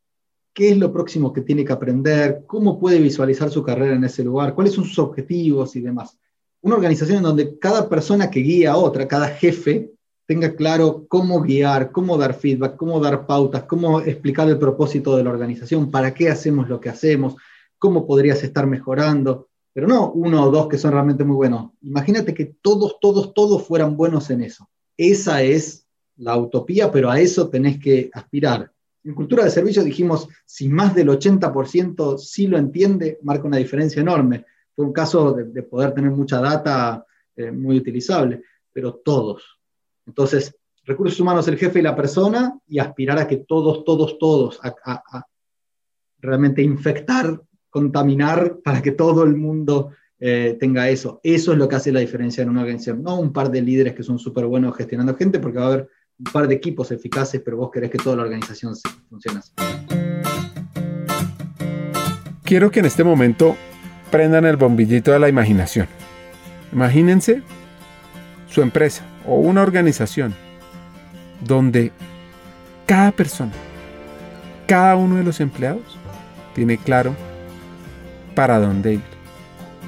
qué 0.52 0.70
es 0.70 0.78
lo 0.78 0.92
próximo 0.92 1.32
que 1.32 1.40
tiene 1.40 1.64
que 1.64 1.72
aprender, 1.72 2.44
cómo 2.46 2.78
puede 2.78 3.00
visualizar 3.00 3.50
su 3.50 3.64
carrera 3.64 3.96
en 3.96 4.04
ese 4.04 4.22
lugar, 4.22 4.54
cuáles 4.54 4.74
son 4.74 4.84
sus 4.84 5.00
objetivos 5.00 5.74
y 5.74 5.80
demás. 5.80 6.16
Una 6.60 6.76
organización 6.76 7.18
en 7.18 7.24
donde 7.24 7.58
cada 7.58 7.88
persona 7.88 8.30
que 8.30 8.40
guía 8.40 8.72
a 8.72 8.76
otra, 8.76 9.08
cada 9.08 9.26
jefe, 9.26 9.90
tenga 10.26 10.54
claro 10.54 11.06
cómo 11.08 11.42
guiar, 11.42 11.92
cómo 11.92 12.16
dar 12.16 12.34
feedback, 12.34 12.76
cómo 12.76 13.00
dar 13.00 13.26
pautas, 13.26 13.64
cómo 13.64 14.00
explicar 14.00 14.48
el 14.48 14.58
propósito 14.58 15.16
de 15.16 15.24
la 15.24 15.30
organización, 15.30 15.90
para 15.90 16.14
qué 16.14 16.30
hacemos 16.30 16.68
lo 16.68 16.80
que 16.80 16.88
hacemos, 16.88 17.36
cómo 17.78 18.06
podrías 18.06 18.42
estar 18.42 18.66
mejorando, 18.66 19.48
pero 19.72 19.86
no 19.86 20.12
uno 20.12 20.44
o 20.44 20.50
dos 20.50 20.68
que 20.68 20.78
son 20.78 20.92
realmente 20.92 21.24
muy 21.24 21.36
buenos. 21.36 21.72
Imagínate 21.82 22.32
que 22.32 22.56
todos, 22.62 22.98
todos, 23.00 23.34
todos 23.34 23.66
fueran 23.66 23.96
buenos 23.96 24.30
en 24.30 24.42
eso. 24.42 24.68
Esa 24.96 25.42
es 25.42 25.86
la 26.16 26.36
utopía, 26.36 26.90
pero 26.90 27.10
a 27.10 27.20
eso 27.20 27.48
tenés 27.48 27.78
que 27.78 28.08
aspirar. 28.12 28.70
En 29.02 29.14
cultura 29.14 29.44
de 29.44 29.50
servicio 29.50 29.84
dijimos, 29.84 30.28
si 30.46 30.68
más 30.68 30.94
del 30.94 31.08
80% 31.08 32.16
sí 32.16 32.46
lo 32.46 32.56
entiende, 32.56 33.18
marca 33.22 33.46
una 33.46 33.58
diferencia 33.58 34.00
enorme. 34.00 34.46
Fue 34.74 34.84
un 34.86 34.92
caso 34.92 35.32
de, 35.32 35.44
de 35.44 35.62
poder 35.62 35.92
tener 35.92 36.10
mucha 36.10 36.40
data 36.40 37.04
eh, 37.36 37.50
muy 37.50 37.76
utilizable, 37.76 38.42
pero 38.72 38.94
todos. 38.94 39.58
Entonces, 40.06 40.54
recursos 40.84 41.18
humanos, 41.20 41.48
el 41.48 41.58
jefe 41.58 41.78
y 41.78 41.82
la 41.82 41.96
persona, 41.96 42.58
y 42.66 42.78
aspirar 42.78 43.18
a 43.18 43.26
que 43.26 43.38
todos, 43.38 43.84
todos, 43.84 44.18
todos, 44.18 44.60
a, 44.62 45.24
realmente 46.18 46.62
infectar, 46.62 47.40
contaminar 47.70 48.58
para 48.62 48.80
que 48.80 48.92
todo 48.92 49.24
el 49.24 49.36
mundo 49.36 49.90
eh, 50.18 50.56
tenga 50.58 50.88
eso. 50.88 51.20
Eso 51.22 51.52
es 51.52 51.58
lo 51.58 51.68
que 51.68 51.76
hace 51.76 51.92
la 51.92 52.00
diferencia 52.00 52.42
en 52.42 52.50
una 52.50 52.60
organización. 52.60 53.02
No 53.02 53.18
un 53.18 53.32
par 53.32 53.50
de 53.50 53.60
líderes 53.60 53.94
que 53.94 54.02
son 54.02 54.18
súper 54.18 54.46
buenos 54.46 54.76
gestionando 54.76 55.16
gente, 55.16 55.38
porque 55.38 55.58
va 55.58 55.64
a 55.64 55.68
haber 55.68 55.88
un 56.18 56.32
par 56.32 56.48
de 56.48 56.54
equipos 56.54 56.90
eficaces, 56.92 57.42
pero 57.44 57.56
vos 57.56 57.70
querés 57.70 57.90
que 57.90 57.98
toda 57.98 58.16
la 58.16 58.22
organización 58.22 58.74
funcione 59.08 59.40
así. 59.40 59.52
Quiero 62.44 62.70
que 62.70 62.80
en 62.80 62.86
este 62.86 63.04
momento 63.04 63.56
prendan 64.10 64.44
el 64.44 64.56
bombillito 64.56 65.12
de 65.12 65.18
la 65.18 65.28
imaginación. 65.28 65.88
Imagínense 66.72 67.42
su 68.48 68.62
empresa 68.62 69.04
o 69.26 69.36
una 69.36 69.62
organización 69.62 70.34
donde 71.40 71.92
cada 72.86 73.12
persona, 73.12 73.52
cada 74.66 74.96
uno 74.96 75.16
de 75.16 75.24
los 75.24 75.40
empleados 75.40 75.98
tiene 76.54 76.78
claro 76.78 77.14
para 78.34 78.58
dónde 78.58 78.94
ir. 78.94 79.02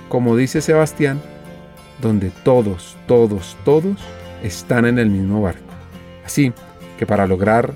Como 0.09 0.37
dice 0.37 0.61
Sebastián, 0.61 1.21
donde 2.01 2.31
todos, 2.45 2.97
todos, 3.07 3.57
todos 3.65 3.97
están 4.43 4.87
en 4.87 4.99
el 4.99 5.11
mismo 5.11 5.43
barco. 5.43 5.65
Así 6.25 6.53
que 6.99 7.07
para 7.07 7.27
lograr 7.27 7.75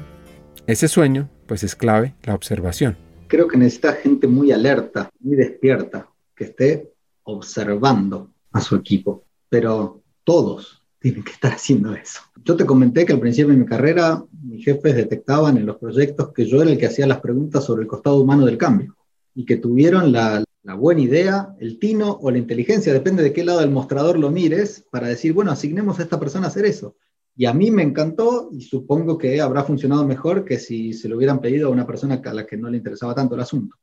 ese 0.67 0.89
sueño, 0.89 1.29
pues 1.47 1.65
es 1.65 1.75
clave 1.75 2.15
la 2.23 2.35
observación. 2.35 2.97
Creo 3.27 3.49
que 3.49 3.57
necesita 3.57 3.95
gente 3.95 4.27
muy 4.27 4.53
alerta, 4.53 5.11
muy 5.21 5.37
despierta, 5.37 6.09
que 6.35 6.45
esté 6.45 6.93
observando 7.25 8.31
a 8.53 8.61
su 8.61 8.77
equipo. 8.77 9.25
Pero 9.49 10.03
todos 10.25 10.80
tienen 11.01 11.25
que 11.25 11.33
estar 11.33 11.53
haciendo 11.53 11.95
eso. 11.95 12.21
Yo 12.45 12.57
te 12.57 12.67
comenté 12.67 13.07
que 13.07 13.13
al 13.13 13.21
principio 13.21 13.53
de 13.53 13.59
mi 13.59 13.67
carrera 13.67 14.23
mis 14.43 14.65
jefes 14.65 14.95
detectaban 14.95 15.57
en 15.57 15.67
los 15.67 15.79
proyectos 15.79 16.33
que 16.33 16.47
yo 16.47 16.63
era 16.63 16.71
el 16.71 16.79
que 16.79 16.87
hacía 16.87 17.07
las 17.07 17.21
preguntas 17.21 17.65
sobre 17.65 17.83
el 17.83 17.89
costado 17.89 18.21
humano 18.21 18.45
del 18.45 18.59
cambio 18.59 18.97
y 19.35 19.45
que 19.45 19.57
tuvieron 19.57 20.13
la, 20.13 20.45
buena 20.77 21.01
idea, 21.01 21.57
el 21.59 21.79
tino 21.79 22.19
o 22.21 22.31
la 22.31 22.39
inteligencia, 22.39 22.93
depende 22.93 23.23
de 23.23 23.33
qué 23.33 23.45
lado 23.45 23.61
del 23.61 23.71
mostrador 23.71 24.19
lo 24.19 24.31
mires, 24.31 24.85
para 24.91 25.09
decir, 25.09 25.33
bueno, 25.33 25.51
asignemos 25.51 25.99
a 25.99 26.03
esta 26.03 26.21
persona 26.21 26.47
a 26.47 26.49
hacer 26.49 26.65
eso. 26.67 26.97
Y 27.35 27.47
a 27.47 27.55
mí 27.55 27.71
me 27.71 27.83
encantó 27.83 28.51
y 28.53 28.61
supongo 28.61 29.17
que 29.17 29.41
habrá 29.41 29.65
funcionado 29.65 30.07
mejor 30.07 30.45
que 30.45 30.59
si 30.59 30.93
se 30.93 31.09
lo 31.09 31.17
hubieran 31.17 31.41
pedido 31.41 31.69
a 31.69 31.73
una 31.73 31.87
persona 31.87 32.21
a 32.25 32.35
la 32.35 32.47
que 32.47 32.57
no 32.57 32.69
le 32.69 32.77
interesaba 32.77 33.15
tanto 33.15 33.35
el 33.35 33.41
asunto. 33.41 33.77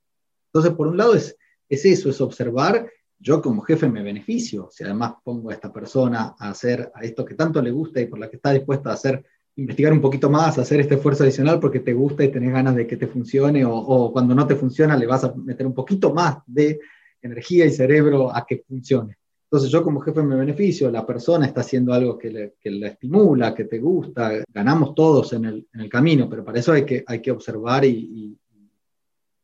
Entonces, 0.53 0.73
por 0.73 0.87
un 0.87 0.97
lado 0.97 1.15
es 1.15 1.35
eso, 1.67 2.09
es 2.09 2.21
observar, 2.21 2.87
yo 3.19 3.41
como 3.41 3.61
jefe 3.61 3.87
me 3.89 4.03
beneficio, 4.03 4.69
si 4.71 4.83
además 4.83 5.13
pongo 5.23 5.49
a 5.49 5.53
esta 5.53 5.71
persona 5.71 6.35
a 6.37 6.49
hacer 6.49 6.91
a 6.93 7.03
esto 7.03 7.25
que 7.25 7.35
tanto 7.35 7.61
le 7.61 7.71
gusta 7.71 7.99
y 7.99 8.05
por 8.05 8.19
la 8.19 8.29
que 8.29 8.35
está 8.35 8.51
dispuesta 8.51 8.91
a 8.91 8.93
hacer, 8.93 9.23
investigar 9.55 9.91
un 9.91 10.01
poquito 10.01 10.29
más, 10.29 10.57
hacer 10.59 10.79
este 10.79 10.95
esfuerzo 10.95 11.23
adicional 11.23 11.59
porque 11.59 11.79
te 11.79 11.93
gusta 11.93 12.23
y 12.23 12.31
tenés 12.31 12.51
ganas 12.51 12.75
de 12.75 12.85
que 12.85 12.97
te 12.97 13.07
funcione 13.07 13.65
o, 13.65 13.73
o 13.75 14.13
cuando 14.13 14.35
no 14.35 14.45
te 14.45 14.55
funciona 14.55 14.95
le 14.95 15.07
vas 15.07 15.23
a 15.23 15.33
meter 15.33 15.65
un 15.65 15.73
poquito 15.73 16.13
más 16.13 16.37
de 16.45 16.79
energía 17.21 17.65
y 17.65 17.71
cerebro 17.71 18.35
a 18.35 18.45
que 18.45 18.63
funcione. 18.67 19.17
Entonces 19.49 19.71
yo 19.71 19.81
como 19.81 20.01
jefe 20.01 20.21
me 20.23 20.35
beneficio, 20.35 20.91
la 20.91 21.05
persona 21.05 21.45
está 21.45 21.61
haciendo 21.61 21.93
algo 21.93 22.17
que 22.17 22.29
le, 22.29 22.55
que 22.59 22.69
le 22.69 22.87
estimula, 22.87 23.55
que 23.55 23.63
te 23.63 23.79
gusta, 23.79 24.43
ganamos 24.53 24.93
todos 24.93 25.31
en 25.31 25.45
el, 25.45 25.67
en 25.73 25.81
el, 25.81 25.89
camino, 25.89 26.29
pero 26.29 26.43
para 26.43 26.59
eso 26.59 26.73
hay 26.73 26.83
que, 26.83 27.05
hay 27.07 27.21
que 27.21 27.31
observar 27.31 27.85
y, 27.85 27.89
y, 27.89 28.39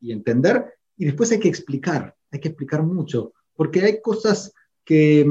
y, 0.01 0.11
entender 0.11 0.73
y 0.97 1.05
después 1.05 1.31
hay 1.31 1.39
que 1.39 1.47
explicar, 1.47 2.13
hay 2.29 2.39
que 2.41 2.49
explicar 2.49 2.83
mucho, 2.83 3.33
porque 3.55 3.81
hay 3.81 4.01
cosas 4.01 4.53
que, 4.83 5.25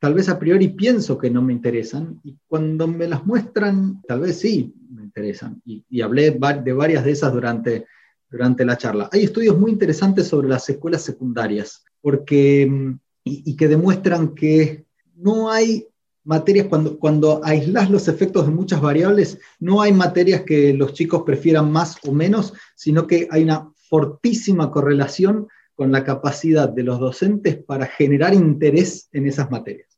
tal 0.00 0.14
vez 0.14 0.28
a 0.28 0.38
priori 0.38 0.68
pienso 0.68 1.18
que 1.18 1.30
no 1.30 1.42
me 1.42 1.52
interesan 1.52 2.20
y 2.24 2.36
cuando 2.48 2.88
me 2.88 3.06
las 3.06 3.24
muestran, 3.24 4.02
tal 4.08 4.20
vez 4.20 4.40
sí 4.40 4.74
me 4.90 5.04
interesan. 5.04 5.62
Y, 5.64 6.00
hablé 6.00 6.30
de 6.30 6.72
varias 6.72 7.04
de 7.04 7.12
esas 7.12 7.32
durante, 7.32 7.86
durante 8.28 8.64
la 8.64 8.78
charla. 8.78 9.08
Hay 9.12 9.24
estudios 9.24 9.58
muy 9.58 9.70
interesantes 9.70 10.26
sobre 10.26 10.48
las 10.48 10.68
escuelas 10.68 11.02
secundarias 11.02 11.84
porque, 12.00 12.66
mm, 12.66 12.98
y, 13.24 13.54
que 13.56 13.68
demuestran 13.68 14.34
que 14.34 14.86
no 15.16 15.50
hay 15.50 15.86
materias, 16.24 16.68
cuando, 16.68 16.98
cuando 16.98 17.40
aislas 17.44 17.90
los 17.90 18.08
efectos 18.08 18.46
de 18.46 18.52
muchas 18.52 18.80
variables, 18.80 19.38
no 19.58 19.82
hay 19.82 19.92
materias 19.92 20.42
que 20.42 20.72
los 20.72 20.94
chicos 20.94 21.24
prefieran 21.24 21.70
más 21.70 21.96
o 22.06 22.12
menos, 22.12 22.54
sino 22.74 23.06
que 23.06 23.28
hay 23.30 23.42
una 23.42 23.70
fortísima 23.74 24.70
correlación 24.70 25.48
con 25.80 25.92
la 25.92 26.04
capacidad 26.04 26.68
de 26.68 26.82
los 26.82 27.00
docentes 27.00 27.56
para 27.56 27.86
generar 27.86 28.34
interés 28.34 29.08
en 29.12 29.26
esas 29.26 29.50
materias. 29.50 29.88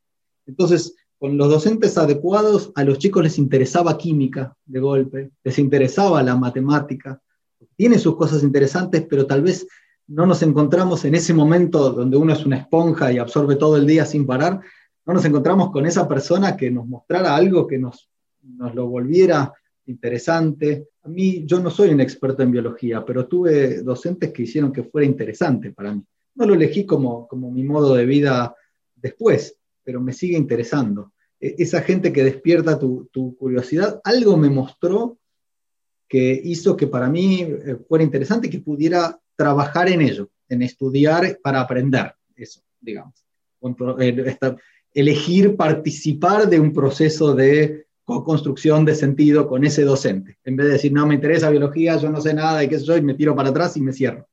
Entonces, 0.46 0.94
con 1.18 1.36
los 1.36 1.48
docentes 1.48 1.98
adecuados, 1.98 2.70
a 2.76 2.84
los 2.84 3.00
chicos 3.00 3.24
les 3.24 3.36
interesaba 3.36 3.98
química 3.98 4.56
de 4.64 4.78
golpe, 4.78 5.32
les 5.42 5.58
interesaba 5.58 6.22
la 6.22 6.36
matemática, 6.36 7.20
tiene 7.74 7.98
sus 7.98 8.14
cosas 8.14 8.44
interesantes, 8.44 9.04
pero 9.10 9.26
tal 9.26 9.42
vez 9.42 9.66
no 10.06 10.24
nos 10.24 10.44
encontramos 10.44 11.04
en 11.04 11.16
ese 11.16 11.34
momento 11.34 11.90
donde 11.90 12.16
uno 12.16 12.32
es 12.32 12.46
una 12.46 12.58
esponja 12.58 13.10
y 13.10 13.18
absorbe 13.18 13.56
todo 13.56 13.76
el 13.76 13.84
día 13.84 14.04
sin 14.04 14.24
parar, 14.24 14.60
no 15.04 15.14
nos 15.14 15.24
encontramos 15.24 15.72
con 15.72 15.84
esa 15.84 16.06
persona 16.06 16.56
que 16.56 16.70
nos 16.70 16.86
mostrara 16.86 17.34
algo 17.34 17.66
que 17.66 17.78
nos, 17.78 18.08
nos 18.40 18.72
lo 18.72 18.86
volviera 18.86 19.52
interesante. 19.86 20.88
A 21.02 21.08
mí, 21.08 21.44
yo 21.46 21.60
no 21.60 21.70
soy 21.70 21.90
un 21.90 22.00
experto 22.00 22.42
en 22.42 22.52
biología, 22.52 23.04
pero 23.04 23.26
tuve 23.26 23.82
docentes 23.82 24.32
que 24.32 24.42
hicieron 24.42 24.72
que 24.72 24.84
fuera 24.84 25.06
interesante 25.06 25.72
para 25.72 25.94
mí. 25.94 26.04
No 26.34 26.46
lo 26.46 26.54
elegí 26.54 26.86
como, 26.86 27.26
como 27.28 27.50
mi 27.50 27.64
modo 27.64 27.94
de 27.94 28.06
vida 28.06 28.54
después, 28.94 29.56
pero 29.82 30.00
me 30.00 30.12
sigue 30.12 30.36
interesando. 30.36 31.12
E, 31.40 31.56
esa 31.58 31.82
gente 31.82 32.12
que 32.12 32.24
despierta 32.24 32.78
tu, 32.78 33.08
tu 33.12 33.36
curiosidad, 33.36 34.00
algo 34.04 34.36
me 34.36 34.50
mostró 34.50 35.18
que 36.08 36.40
hizo 36.44 36.76
que 36.76 36.86
para 36.86 37.08
mí 37.08 37.40
eh, 37.40 37.76
fuera 37.88 38.04
interesante 38.04 38.50
que 38.50 38.60
pudiera 38.60 39.18
trabajar 39.34 39.88
en 39.88 40.02
ello, 40.02 40.30
en 40.48 40.62
estudiar 40.62 41.38
para 41.42 41.60
aprender 41.60 42.14
eso, 42.36 42.62
digamos. 42.80 43.24
Eh, 43.98 44.36
elegir 44.94 45.56
participar 45.56 46.48
de 46.48 46.60
un 46.60 46.72
proceso 46.72 47.34
de 47.34 47.81
construcción 48.04 48.84
de 48.84 48.94
sentido 48.94 49.46
con 49.46 49.64
ese 49.64 49.84
docente. 49.84 50.38
En 50.44 50.56
vez 50.56 50.66
de 50.66 50.72
decir, 50.72 50.92
no 50.92 51.06
me 51.06 51.14
interesa 51.14 51.50
biología, 51.50 51.96
yo 51.96 52.10
no 52.10 52.20
sé 52.20 52.34
nada 52.34 52.62
y 52.62 52.68
qué 52.68 52.78
sé 52.78 52.84
yo, 52.84 52.96
y 52.96 53.02
me 53.02 53.14
tiro 53.14 53.34
para 53.34 53.50
atrás 53.50 53.76
y 53.76 53.80
me 53.80 53.92
cierro. 53.92 54.28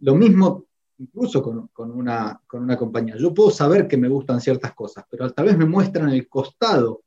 Lo 0.00 0.14
mismo 0.14 0.66
incluso 1.02 1.42
con, 1.42 1.90
una, 1.90 2.40
con 2.46 2.62
una 2.62 2.76
compañía. 2.76 3.16
Yo 3.16 3.34
puedo 3.34 3.50
saber 3.50 3.88
que 3.88 3.96
me 3.96 4.08
gustan 4.08 4.40
ciertas 4.40 4.72
cosas, 4.72 5.04
pero 5.10 5.30
tal 5.32 5.46
vez 5.46 5.58
me 5.58 5.64
muestran 5.64 6.10
el 6.10 6.28
costado 6.28 7.02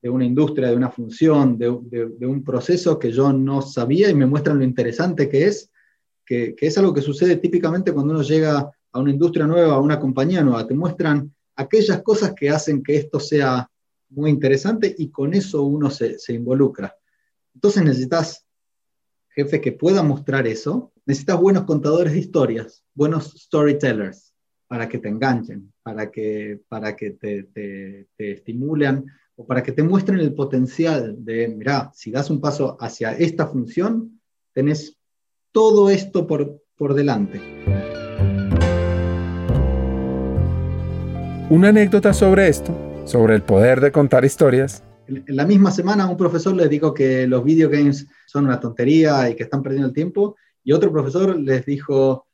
de 0.00 0.10
una 0.10 0.24
industria, 0.24 0.68
de 0.68 0.76
una 0.76 0.90
función, 0.90 1.56
de, 1.56 1.78
de, 1.88 2.26
un 2.26 2.42
proceso 2.42 2.98
que 2.98 3.12
yo 3.12 3.32
no 3.32 3.62
sabía 3.62 4.10
y 4.10 4.14
me 4.14 4.26
muestran 4.26 4.58
lo 4.58 4.64
interesante 4.64 5.28
que 5.28 5.46
es, 5.46 5.70
que, 6.26 6.54
que, 6.56 6.66
es 6.66 6.76
algo 6.76 6.92
que 6.92 7.02
sucede 7.02 7.36
típicamente 7.36 7.92
cuando 7.92 8.12
uno 8.12 8.22
llega 8.22 8.70
a 8.92 8.98
una 8.98 9.12
industria 9.12 9.46
nueva, 9.46 9.74
a 9.74 9.80
una 9.80 10.00
compañía 10.00 10.42
nueva. 10.42 10.66
Te 10.66 10.74
muestran 10.74 11.32
aquellas 11.54 12.02
cosas 12.02 12.34
que 12.34 12.50
hacen 12.50 12.82
que 12.82 12.96
esto 12.96 13.20
sea 13.20 13.70
muy 14.14 14.30
interesante 14.30 14.94
y 14.96 15.10
con 15.10 15.34
eso 15.34 15.62
uno 15.62 15.90
se, 15.90 16.16
involucra. 16.28 16.96
Entonces 17.54 17.82
necesitas 17.82 18.46
jefe 19.30 19.60
que 19.60 19.72
pueda 19.72 20.02
mostrar 20.02 20.46
eso, 20.46 20.92
necesitas 21.06 21.40
buenos 21.40 21.64
contadores 21.64 22.12
de 22.12 22.18
historias, 22.18 22.84
buenos 22.94 23.32
storytellers 23.36 24.34
para 24.66 24.88
que 24.88 24.98
te 24.98 25.08
enganchen, 25.08 25.72
para 25.82 26.10
que, 26.10 26.60
para 26.68 26.96
que 26.96 27.10
te, 27.12 27.44
te, 27.44 28.06
estimulen 28.18 29.06
o 29.36 29.46
para 29.46 29.62
que 29.62 29.72
te 29.72 29.82
muestren 29.82 30.18
el 30.18 30.34
potencial 30.34 31.16
de, 31.18 31.48
mira, 31.48 31.90
si 31.94 32.10
das 32.10 32.30
un 32.30 32.40
paso 32.40 32.76
hacia 32.80 33.12
esta 33.12 33.46
función, 33.46 34.20
tenés 34.52 34.96
todo 35.50 35.90
esto 35.90 36.26
por, 36.26 36.62
por 36.76 36.94
delante. 36.94 37.40
Una 41.50 41.68
anécdota 41.68 42.14
sobre 42.14 42.48
esto 42.48 42.91
sobre 43.04 43.34
el 43.34 43.42
poder 43.42 43.80
de 43.80 43.92
contar 43.92 44.24
historias. 44.24 44.82
En 45.06 45.24
la 45.28 45.44
misma 45.44 45.70
semana 45.70 46.08
un 46.08 46.16
profesor 46.16 46.54
les 46.54 46.70
dijo 46.70 46.94
que 46.94 47.26
los 47.26 47.44
videogames 47.44 48.06
son 48.26 48.46
una 48.46 48.60
tontería 48.60 49.28
y 49.28 49.34
que 49.34 49.42
están 49.42 49.62
perdiendo 49.62 49.88
el 49.88 49.94
tiempo, 49.94 50.36
y 50.64 50.72
otro 50.72 50.92
profesor 50.92 51.38
les 51.38 51.66
dijo, 51.66 52.26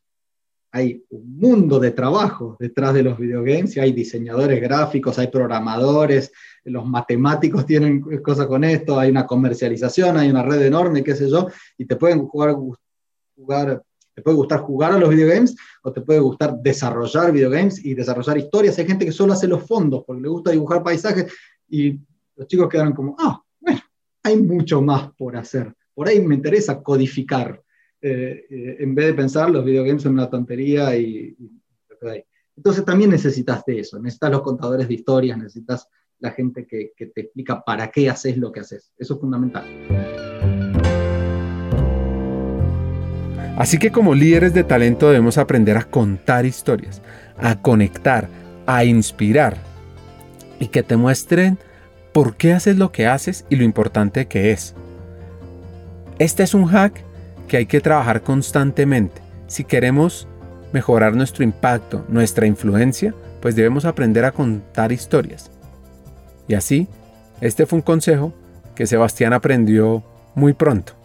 hay 0.71 1.03
un 1.09 1.39
mundo 1.39 1.81
de 1.81 1.93
trabajo 1.93 2.57
detrás 2.61 2.93
de 2.95 3.03
los 3.03 3.19
videogames, 3.19 3.77
y 3.77 3.81
hay 3.81 3.93
diseñadores 3.93 4.61
gráficos, 4.61 5.19
hay 5.19 5.29
programadores, 5.29 6.31
los 6.65 6.85
matemáticos 6.85 7.65
tienen 7.65 8.01
cosas 8.23 8.47
con 8.47 8.63
esto, 8.65 8.99
hay 8.99 9.11
una 9.11 9.27
comercialización, 9.27 10.19
hay 10.19 10.31
una 10.31 10.43
red 10.43 10.63
enorme, 10.63 11.03
qué 11.03 11.17
sé 11.17 11.31
yo, 11.31 11.49
y 11.79 11.87
te 11.87 11.97
pueden 11.97 12.27
jugar 12.27 13.83
te 14.19 14.23
puede 14.23 14.37
gustar 14.37 14.61
jugar 14.61 14.91
a 14.91 14.99
los 14.99 15.11
videogames 15.11 15.55
o 15.83 15.93
te 15.93 16.01
puede 16.01 16.19
gustar 16.19 16.59
desarrollar 16.61 17.31
videogames 17.31 17.85
y 17.85 17.95
desarrollar 17.95 18.37
historias. 18.37 18.77
Hay 18.77 18.87
gente 18.87 19.05
que 19.05 19.13
solo 19.13 19.33
hace 19.33 19.47
los 19.47 19.63
fondos 19.63 20.03
porque 20.05 20.23
le 20.23 20.29
gusta 20.29 20.51
dibujar 20.51 20.83
paisajes 20.83 21.33
y 21.69 22.01
los 22.35 22.49
chicos 22.49 22.69
quedaron 22.69 22.95
como, 22.95 23.15
ah, 23.17 23.41
bueno, 23.61 23.81
hay 24.25 24.43
mucho 24.43 24.83
más 24.83 25.13
por 25.17 25.37
hacer. 25.37 25.73
Por 25.95 26.09
ahí 26.09 26.21
me 26.21 26.35
interesa 26.35 26.83
codificar 26.83 27.63
eh, 28.01 28.45
eh, 28.51 28.77
en 28.81 28.93
vez 28.95 29.07
de 29.07 29.15
pensar 29.15 29.51
los 29.51 29.65
videogames 29.65 30.03
son 30.03 30.15
una 30.15 30.29
tontería 30.29 30.97
y, 30.97 31.37
Entonces 32.57 32.85
también 32.85 33.11
necesitas 33.11 33.65
de 33.65 33.81
eso, 33.81 34.01
necesitas 34.01 34.33
los 34.33 34.43
contadores 34.43 34.89
de 34.89 34.95
historias, 34.95 35.39
necesitas 35.39 35.87
la 36.19 36.33
gente 36.33 36.67
que, 36.67 36.93
que 36.97 37.07
te 37.07 37.21
explica 37.21 37.63
para 37.65 37.89
qué 37.89 38.11
haces 38.11 38.37
lo 38.37 38.51
que 38.51 38.61
haces. 38.61 38.93
Eso 38.99 39.15
es 39.15 39.21
fundamental. 39.21 40.18
Así 43.59 43.79
que 43.79 43.91
como 43.91 44.15
líderes 44.15 44.55
de 44.55 44.63
talento 44.63 45.09
debemos 45.09 45.37
aprender 45.37 45.77
a 45.77 45.83
contar 45.83 46.47
historias, 46.47 47.03
a 47.37 47.61
conectar, 47.61 48.29
a 48.67 48.85
inspirar 48.85 49.57
y 50.61 50.69
que 50.69 50.85
te 50.85 50.97
muestren 50.97 51.59
por 52.13 52.37
qué 52.37 52.53
haces 52.53 52.79
lo 52.79 52.93
que 52.93 53.09
haces 53.09 53.45
y 53.51 53.57
lo 53.57 53.65
importante 53.65 54.29
que 54.29 54.53
es. 54.53 54.77
Este 56.21 56.45
es 56.45 56.55
un 56.55 56.67
hack 56.67 57.03
que 57.49 57.57
hay 57.57 57.67
que 57.67 57.81
trabajar 57.81 58.23
constantemente. 58.23 59.21
Si 59.49 59.65
queremos 59.65 60.29
mejorar 60.73 61.17
nuestro 61.17 61.43
impacto, 61.43 62.05
nuestra 62.09 62.47
influencia, 62.47 63.13
pues 63.43 63.57
debemos 63.57 63.85
aprender 63.87 64.25
a 64.25 64.31
contar 64.31 64.93
historias. 64.93 65.51
Y 66.47 66.55
así, 66.55 66.87
este 67.41 67.67
fue 67.67 67.79
un 67.79 67.83
consejo 67.83 68.33
que 68.77 68.87
Sebastián 68.87 69.33
aprendió 69.33 70.05
muy 70.37 70.53
pronto. 70.53 70.98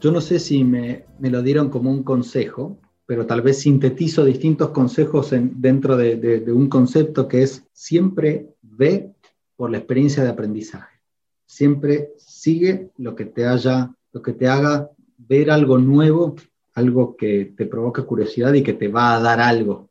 Yo 0.00 0.12
no 0.12 0.20
sé 0.20 0.38
si 0.38 0.62
me, 0.62 1.06
lo 1.18 1.42
dieron 1.42 1.70
como 1.70 1.90
un 1.90 2.04
consejo, 2.04 2.78
pero 3.04 3.26
tal 3.26 3.42
vez 3.42 3.58
sintetizo 3.58 4.24
distintos 4.24 4.70
consejos 4.70 5.32
dentro 5.32 5.96
de, 5.96 6.44
un 6.52 6.68
concepto 6.68 7.26
que 7.26 7.42
es 7.42 7.64
siempre 7.72 8.54
ve 8.62 9.12
por 9.56 9.70
la 9.70 9.78
experiencia 9.78 10.22
de 10.22 10.30
aprendizaje. 10.30 11.00
Siempre 11.46 12.12
sigue 12.16 12.90
lo 12.96 13.16
que 13.16 13.24
te 13.24 13.46
haya, 13.46 13.92
lo 14.12 14.22
que 14.22 14.34
te 14.34 14.46
haga 14.46 14.90
ver 15.16 15.50
algo 15.50 15.78
nuevo, 15.78 16.36
algo 16.74 17.16
que 17.16 17.52
te 17.56 17.66
provoque 17.66 18.02
curiosidad 18.02 18.52
y 18.52 18.62
que 18.62 18.74
te 18.74 18.86
va 18.86 19.16
a 19.16 19.20
dar 19.20 19.40
algo. 19.40 19.90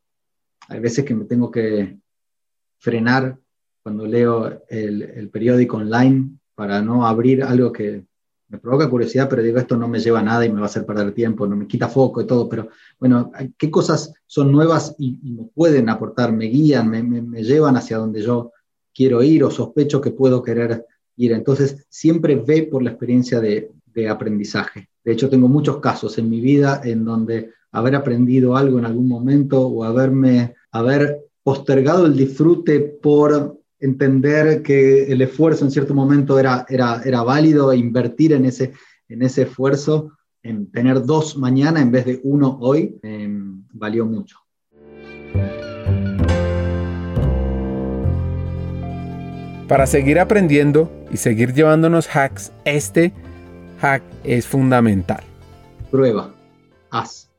Hay 0.68 0.80
veces 0.80 1.04
que 1.04 1.14
me 1.14 1.26
tengo 1.26 1.50
que 1.50 1.98
frenar 2.78 3.36
cuando 3.82 4.06
leo 4.06 4.62
el, 4.68 5.02
el 5.02 5.28
periódico 5.28 5.76
online 5.76 6.30
para 6.54 6.80
no 6.80 7.06
abrir 7.06 7.42
algo 7.42 7.72
que, 7.72 8.07
me 8.48 8.58
provoca 8.58 8.88
curiosidad, 8.88 9.28
pero 9.28 9.42
digo, 9.42 9.58
esto 9.58 9.76
no 9.76 9.88
me 9.88 10.00
lleva 10.00 10.20
a 10.20 10.22
nada 10.22 10.44
y 10.44 10.48
me 10.48 10.56
va 10.56 10.62
a 10.62 10.70
hacer 10.70 10.86
perder 10.86 11.12
tiempo, 11.12 11.46
no 11.46 11.56
me 11.56 11.66
quita 11.66 11.88
foco 11.88 12.20
y 12.20 12.26
todo, 12.26 12.48
pero 12.48 12.68
bueno, 12.98 13.30
¿qué 13.56 13.70
cosas 13.70 14.12
son 14.26 14.50
nuevas 14.50 14.94
y, 14.98 15.18
me 15.22 15.44
pueden 15.54 15.88
aportar, 15.88 16.32
me 16.32 16.46
guían, 16.46 16.88
me, 16.88 17.42
llevan 17.42 17.76
hacia 17.76 17.98
donde 17.98 18.22
yo 18.22 18.52
quiero 18.94 19.22
ir 19.22 19.44
o 19.44 19.50
sospecho 19.50 20.00
que 20.00 20.12
puedo 20.12 20.42
querer 20.42 20.86
ir? 21.16 21.32
Entonces, 21.32 21.86
siempre 21.90 22.36
ve 22.36 22.62
por 22.62 22.82
la 22.82 22.90
experiencia 22.90 23.40
de, 23.40 23.70
de 23.86 24.08
aprendizaje. 24.08 24.88
De 25.04 25.12
hecho, 25.12 25.28
tengo 25.28 25.48
muchos 25.48 25.78
casos 25.78 26.16
en 26.18 26.30
mi 26.30 26.40
vida 26.40 26.80
en 26.84 27.04
donde 27.04 27.52
haber 27.70 27.96
aprendido 27.96 28.56
algo 28.56 28.78
en 28.78 28.86
algún 28.86 29.08
momento 29.08 29.60
o 29.66 29.84
haberme, 29.84 30.54
haber 30.72 31.20
postergado 31.42 32.06
el 32.06 32.16
disfrute 32.16 32.80
por 32.80 33.57
entender 33.80 34.62
que 34.62 35.04
el 35.12 35.22
esfuerzo 35.22 35.64
en 35.64 35.70
cierto 35.70 35.94
momento 35.94 36.38
era, 36.38 36.66
era, 36.68 37.02
era 37.04 37.22
válido, 37.22 37.72
e 37.72 37.76
invertir 37.76 38.32
en 38.32 38.44
ese, 38.44 38.72
en 39.08 39.22
ese 39.22 39.42
esfuerzo, 39.42 40.12
en 40.42 40.70
tener 40.70 41.02
dos 41.04 41.36
mañana 41.36 41.80
en 41.80 41.90
vez 41.90 42.04
de 42.06 42.20
uno 42.22 42.58
hoy, 42.60 42.98
em, 43.02 43.64
valió 43.72 44.06
mucho. 44.06 44.38
Para 49.68 49.86
seguir 49.86 50.18
aprendiendo 50.18 50.90
y 51.12 51.18
seguir 51.18 51.52
llevándonos 51.52 52.08
hacks, 52.16 52.52
este 52.64 53.12
hack 53.80 54.02
es 54.24 54.46
fundamental. 54.46 55.22
Prueba, 55.90 56.34
haz. 56.90 57.30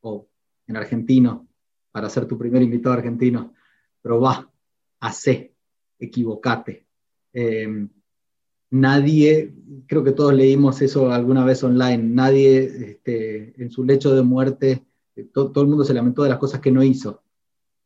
O 0.00 0.28
en 0.68 0.76
argentino, 0.76 1.48
para 1.90 2.08
ser 2.08 2.26
tu 2.26 2.38
primer 2.38 2.62
invitado 2.62 2.94
argentino, 2.94 3.52
probá, 4.00 4.51
hacé, 5.02 5.52
equivocate. 5.98 6.86
Em, 7.32 7.88
nadie, 8.70 9.52
creo 9.86 10.04
que 10.04 10.12
todos 10.12 10.32
leímos 10.32 10.80
eso 10.80 11.10
alguna 11.10 11.44
vez 11.44 11.62
online, 11.62 11.98
nadie 11.98 12.64
este, 12.90 13.60
en 13.62 13.70
su 13.70 13.84
lecho 13.84 14.14
de 14.14 14.22
muerte, 14.22 14.84
eh, 15.16 15.24
todo 15.24 15.60
el 15.60 15.68
mundo 15.68 15.84
se 15.84 15.92
lamentó 15.92 16.22
de 16.22 16.30
las 16.30 16.38
cosas 16.38 16.60
que 16.60 16.70
no 16.70 16.82
hizo, 16.82 17.22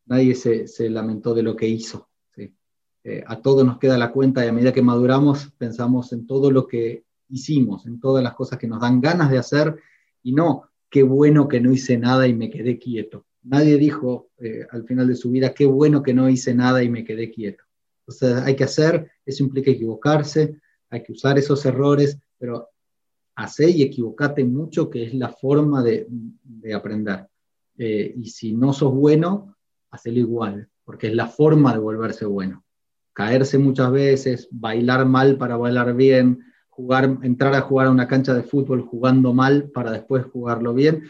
nadie 0.05 0.35
se, 0.35 0.69
se 0.69 0.91
lamentó 0.91 1.35
de 1.35 1.43
lo 1.43 1.57
que 1.57 1.67
hizo. 1.67 2.09
Eh, 3.09 3.23
a 3.25 3.41
todos 3.41 3.65
nos 3.65 3.79
queda 3.79 3.97
la 3.97 4.11
cuenta 4.11 4.45
y 4.45 4.49
a 4.49 4.53
medida 4.53 4.73
que 4.73 4.83
maduramos 4.83 5.53
pensamos 5.57 6.13
en 6.13 6.27
todo 6.27 6.51
lo 6.51 6.67
que 6.67 7.05
hicimos, 7.29 7.87
en 7.87 8.01
todas 8.01 8.23
las 8.23 8.35
cosas 8.35 8.59
que 8.59 8.67
nos 8.67 8.81
dan 8.81 9.01
ganas 9.01 9.31
de 9.31 9.39
hacer 9.39 9.77
y 10.25 10.33
no, 10.33 10.65
qué 10.91 11.05
bueno 11.05 11.47
que 11.47 11.61
no 11.61 11.73
hice 11.73 11.97
nada 11.99 12.27
y 12.27 12.35
me 12.35 12.51
quedé 12.51 12.81
quieto. 12.81 13.25
Nadie 13.47 13.79
dijo 13.79 14.31
eh, 14.39 14.67
al 14.71 14.85
final 14.85 15.07
de 15.07 15.15
su 15.15 15.31
vida, 15.31 15.55
qué 15.55 15.67
bueno 15.67 16.03
que 16.03 16.13
no 16.13 16.29
hice 16.29 16.53
nada 16.55 16.83
y 16.83 16.89
me 16.89 17.05
quedé 17.05 17.31
quieto. 17.31 17.65
Entonces 18.01 18.43
hay 18.45 18.57
que 18.57 18.65
hacer, 18.65 19.11
eso 19.25 19.45
implica 19.45 19.71
equivocarse, 19.71 20.61
hay 20.91 21.03
que 21.03 21.13
usar 21.13 21.39
esos 21.39 21.65
errores, 21.65 22.19
pero 22.39 22.71
hacer 23.37 23.71
y 23.71 23.83
equivocate 23.83 24.45
mucho, 24.45 24.91
que 24.91 25.05
es 25.05 25.15
la 25.15 25.29
forma 25.29 25.83
de, 25.83 26.09
aprender. 26.75 27.29
Eh, 27.79 28.15
y 28.17 28.31
si 28.31 28.53
no 28.53 28.73
sos 28.73 28.93
bueno, 28.93 29.57
hacelo 29.91 30.19
igual, 30.19 30.69
porque 30.85 31.09
es 31.09 31.15
la 31.15 31.29
forma 31.29 31.73
de 31.73 31.79
volverse 31.79 32.25
bueno. 32.25 32.65
Caerse 33.13 33.59
muchas 33.59 33.93
veces, 33.93 34.49
bailar 34.51 35.07
mal 35.07 35.39
para 35.39 35.57
bailar 35.57 35.95
bien, 35.95 36.45
jugar, 36.69 37.19
entrar 37.23 37.55
a 37.55 37.61
jugar 37.61 37.87
a 37.87 37.91
una 37.91 38.09
cancha 38.09 38.35
de 38.35 38.43
fútbol 38.43 38.83
jugando 38.83 39.33
mal 39.33 39.71
para 39.71 39.93
después 39.93 40.25
jugarlo 40.27 40.75
bien, 40.75 41.05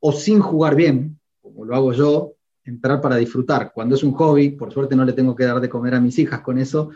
o 0.00 0.12
sin 0.12 0.40
jugar 0.40 0.74
bien, 0.76 1.18
como 1.42 1.64
lo 1.64 1.74
hago 1.74 1.92
yo, 1.92 2.34
entrar 2.64 3.00
para 3.00 3.16
disfrutar. 3.16 3.72
Cuando 3.74 3.94
es 3.96 4.02
un 4.02 4.12
hobby, 4.12 4.50
por 4.50 4.72
suerte 4.72 4.96
no 4.96 5.04
le 5.04 5.12
tengo 5.12 5.34
que 5.34 5.44
dar 5.44 5.60
de 5.60 5.68
comer 5.68 5.94
a 5.94 6.00
mis 6.00 6.18
hijas 6.18 6.40
con 6.40 6.58
eso, 6.58 6.90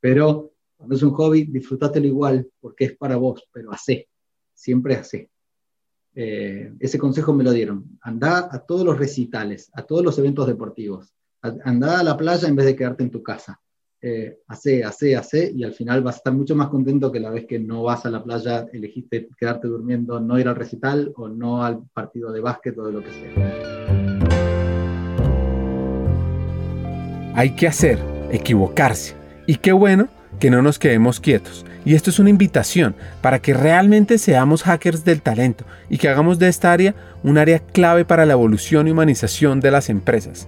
pero 0.00 0.52
cuando 0.76 0.96
es 0.96 1.02
un 1.02 1.12
hobby, 1.12 1.44
disfrútatelo 1.44 2.06
igual, 2.06 2.48
porque 2.60 2.86
es 2.86 2.96
para 2.96 3.16
vos, 3.16 3.48
pero 3.52 3.72
hacé, 3.72 4.08
siempre 4.52 4.96
hacé. 4.96 5.30
Eh, 6.14 6.72
ese 6.80 6.98
consejo 6.98 7.32
me 7.32 7.44
lo 7.44 7.52
dieron. 7.52 7.98
Andá 8.02 8.48
a 8.50 8.58
todos 8.66 8.84
los 8.84 8.98
recitales, 8.98 9.70
a 9.74 9.82
todos 9.82 10.04
los 10.04 10.18
eventos 10.18 10.46
deportivos. 10.46 11.14
Andá 11.40 12.00
a 12.00 12.04
la 12.04 12.16
playa 12.16 12.48
en 12.48 12.56
vez 12.56 12.66
de 12.66 12.76
quedarte 12.76 13.02
en 13.02 13.10
tu 13.10 13.22
casa. 13.22 13.60
Eh, 14.04 14.40
hace, 14.48 14.82
hace, 14.82 15.16
hace, 15.16 15.52
y 15.54 15.62
al 15.62 15.74
final 15.74 16.02
vas 16.02 16.16
a 16.16 16.18
estar 16.18 16.32
mucho 16.32 16.56
más 16.56 16.68
contento 16.68 17.12
que 17.12 17.20
la 17.20 17.30
vez 17.30 17.46
que 17.46 17.60
no 17.60 17.84
vas 17.84 18.04
a 18.04 18.10
la 18.10 18.22
playa, 18.22 18.66
elegiste 18.72 19.28
quedarte 19.38 19.68
durmiendo, 19.68 20.18
no 20.18 20.40
ir 20.40 20.48
al 20.48 20.56
recital 20.56 21.12
o 21.14 21.28
no 21.28 21.64
al 21.64 21.84
partido 21.94 22.32
de 22.32 22.40
básquet 22.40 22.76
o 22.78 22.86
de 22.86 22.92
lo 22.92 23.00
que 23.00 23.10
sea. 23.10 23.61
Hay 27.34 27.52
que 27.52 27.66
hacer, 27.66 27.98
equivocarse. 28.30 29.14
Y 29.46 29.56
qué 29.56 29.72
bueno 29.72 30.08
que 30.38 30.50
no 30.50 30.60
nos 30.60 30.78
quedemos 30.78 31.18
quietos. 31.18 31.64
Y 31.84 31.94
esto 31.94 32.10
es 32.10 32.18
una 32.18 32.30
invitación 32.30 32.94
para 33.22 33.40
que 33.40 33.54
realmente 33.54 34.18
seamos 34.18 34.62
hackers 34.62 35.04
del 35.04 35.22
talento 35.22 35.64
y 35.88 35.98
que 35.98 36.08
hagamos 36.08 36.38
de 36.38 36.48
esta 36.48 36.72
área 36.72 36.94
un 37.22 37.38
área 37.38 37.58
clave 37.58 38.04
para 38.04 38.26
la 38.26 38.34
evolución 38.34 38.86
y 38.86 38.90
humanización 38.90 39.60
de 39.60 39.70
las 39.70 39.88
empresas. 39.88 40.46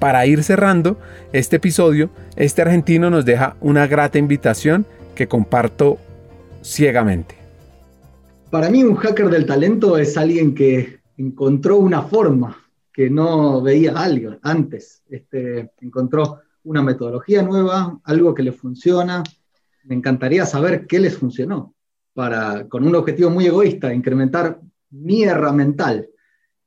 Para 0.00 0.26
ir 0.26 0.42
cerrando 0.42 0.98
este 1.32 1.56
episodio, 1.56 2.10
este 2.34 2.62
argentino 2.62 3.08
nos 3.08 3.24
deja 3.24 3.56
una 3.60 3.86
grata 3.86 4.18
invitación 4.18 4.84
que 5.14 5.28
comparto 5.28 5.98
ciegamente. 6.62 7.36
Para 8.50 8.68
mí 8.68 8.82
un 8.82 8.96
hacker 8.96 9.30
del 9.30 9.46
talento 9.46 9.96
es 9.96 10.16
alguien 10.16 10.54
que 10.54 10.98
encontró 11.16 11.78
una 11.78 12.02
forma 12.02 12.65
que 12.96 13.10
no 13.10 13.60
veía 13.60 13.92
algo 13.92 14.38
antes. 14.40 15.04
Este, 15.08 15.70
encontró 15.82 16.40
una 16.64 16.82
metodología 16.82 17.42
nueva, 17.42 18.00
algo 18.02 18.34
que 18.34 18.42
le 18.42 18.52
funciona. 18.52 19.22
Me 19.84 19.94
encantaría 19.94 20.46
saber 20.46 20.86
qué 20.86 20.98
les 20.98 21.16
funcionó 21.16 21.74
para, 22.14 22.66
con 22.66 22.86
un 22.86 22.94
objetivo 22.94 23.28
muy 23.28 23.46
egoísta, 23.46 23.92
incrementar 23.92 24.58
mi 24.90 25.22
erra 25.22 25.52
mental 25.52 26.08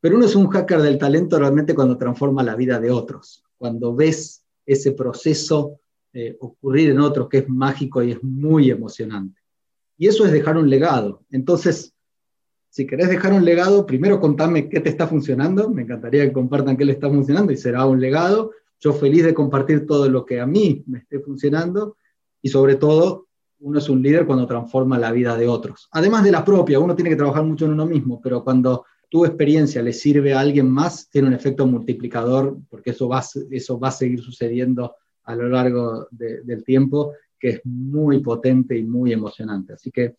pero 0.02 0.16
uno 0.16 0.26
es 0.26 0.36
un 0.36 0.48
hacker 0.48 0.82
del 0.82 0.98
talento 0.98 1.38
realmente 1.38 1.76
cuando 1.76 1.98
transforma 1.98 2.44
la 2.44 2.56
vida 2.56 2.80
de 2.80 2.92
otros, 2.92 3.44
cuando 3.58 3.94
ves 3.94 4.44
ese 4.66 4.94
proceso 4.94 5.80
eh, 6.14 6.38
ocurrir 6.40 6.92
en 6.92 7.00
otros 7.00 7.28
que 7.28 7.40
es 7.40 7.50
mágico 7.50 8.02
y 8.02 8.12
es 8.12 8.24
muy 8.24 8.72
emocionante. 8.72 9.42
Y 9.98 10.08
eso 10.08 10.26
es 10.26 10.32
dejar 10.32 10.58
un 10.58 10.70
legado. 10.70 11.26
Entonces, 11.30 11.94
si 12.70 12.86
querés 12.86 13.10
dejar 13.10 13.34
un 13.34 13.44
legado, 13.44 13.86
primero 13.86 14.20
contame 14.20 14.70
qué 14.70 14.80
te 14.80 14.90
está 14.90 15.08
funcionando. 15.08 15.70
Me 15.70 15.82
encantaría 15.82 16.26
que 16.26 16.34
compartan 16.34 16.78
qué 16.78 16.86
le 16.86 16.94
está 16.94 17.10
funcionando 17.10 17.52
y 17.52 17.58
será 17.58 17.86
un 17.86 18.00
legado. 18.00 18.52
Yo 18.80 18.94
feliz 18.94 19.24
de 19.24 19.34
compartir 19.34 19.86
todo 19.86 20.08
lo 20.08 20.26
que 20.26 20.40
a 20.40 20.46
mí 20.46 20.84
me 20.88 21.00
esté 21.00 21.20
funcionando 21.20 21.98
y 22.42 22.50
sobre 22.50 22.76
todo, 22.76 23.28
uno 23.62 23.80
es 23.80 23.90
un 23.90 24.02
líder 24.02 24.26
cuando 24.26 24.48
transforma 24.48 24.98
la 24.98 25.12
vida 25.12 25.36
de 25.36 25.48
otros. 25.48 25.90
Además 25.92 26.24
de 26.24 26.32
la 26.32 26.46
propia, 26.46 26.80
uno 26.80 26.96
tiene 26.96 27.10
que 27.10 27.18
trabajar 27.18 27.44
mucho 27.44 27.66
en 27.66 27.72
uno 27.72 27.86
mismo, 27.86 28.22
pero 28.22 28.44
cuando 28.44 28.86
tu 29.10 29.26
experiencia 29.26 29.82
le 29.82 29.92
sirve 29.92 30.34
a 30.34 30.40
alguien 30.40 30.70
más, 30.70 31.10
tiene 31.10 31.28
un 31.28 31.34
efecto 31.34 31.66
multiplicador, 31.66 32.58
porque 32.70 32.92
eso 32.92 33.10
va, 33.10 33.22
eso 33.52 33.80
va 33.80 33.90
a 33.90 33.92
seguir 33.92 34.22
sucediendo 34.22 34.96
a 35.24 35.36
lo 35.36 35.50
largo 35.50 36.08
del 36.12 36.64
tiempo, 36.64 37.14
que 37.38 37.50
es 37.50 37.62
muy 37.66 38.20
potente 38.20 38.78
y 38.78 38.84
muy 38.84 39.12
emocionante. 39.12 39.74
Así 39.74 39.92
que 39.92 40.16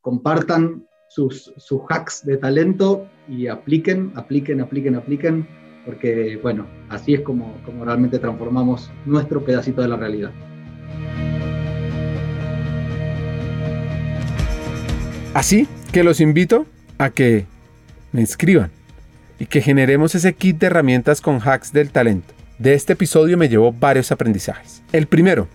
compartan 0.00 0.86
sus, 1.14 1.54
sus 1.58 1.82
hacks 1.88 2.26
de 2.26 2.36
talento 2.36 3.06
y 3.28 3.46
apliquen, 3.46 4.10
apliquen, 4.16 4.60
apliquen, 4.60 4.96
apliquen, 4.96 5.46
porque 5.84 6.40
bueno, 6.42 6.66
así 6.88 7.14
es 7.14 7.20
como, 7.20 7.54
como 7.64 7.84
realmente 7.84 8.18
transformamos 8.18 8.90
nuestro 9.06 9.44
pedacito 9.44 9.80
de 9.80 9.88
la 9.88 9.96
realidad. 9.96 10.32
Así 15.34 15.68
que 15.92 16.02
los 16.02 16.20
invito 16.20 16.66
a 16.98 17.10
que 17.10 17.46
me 18.10 18.20
inscriban 18.20 18.72
y 19.38 19.46
que 19.46 19.60
generemos 19.60 20.16
ese 20.16 20.32
kit 20.32 20.58
de 20.58 20.66
herramientas 20.66 21.20
con 21.20 21.38
hacks 21.40 21.72
del 21.72 21.90
talento. 21.90 22.34
De 22.58 22.74
este 22.74 22.94
episodio 22.94 23.38
me 23.38 23.48
llevo 23.48 23.72
varios 23.72 24.10
aprendizajes. 24.10 24.82
El 24.90 25.06
primero, 25.06 25.46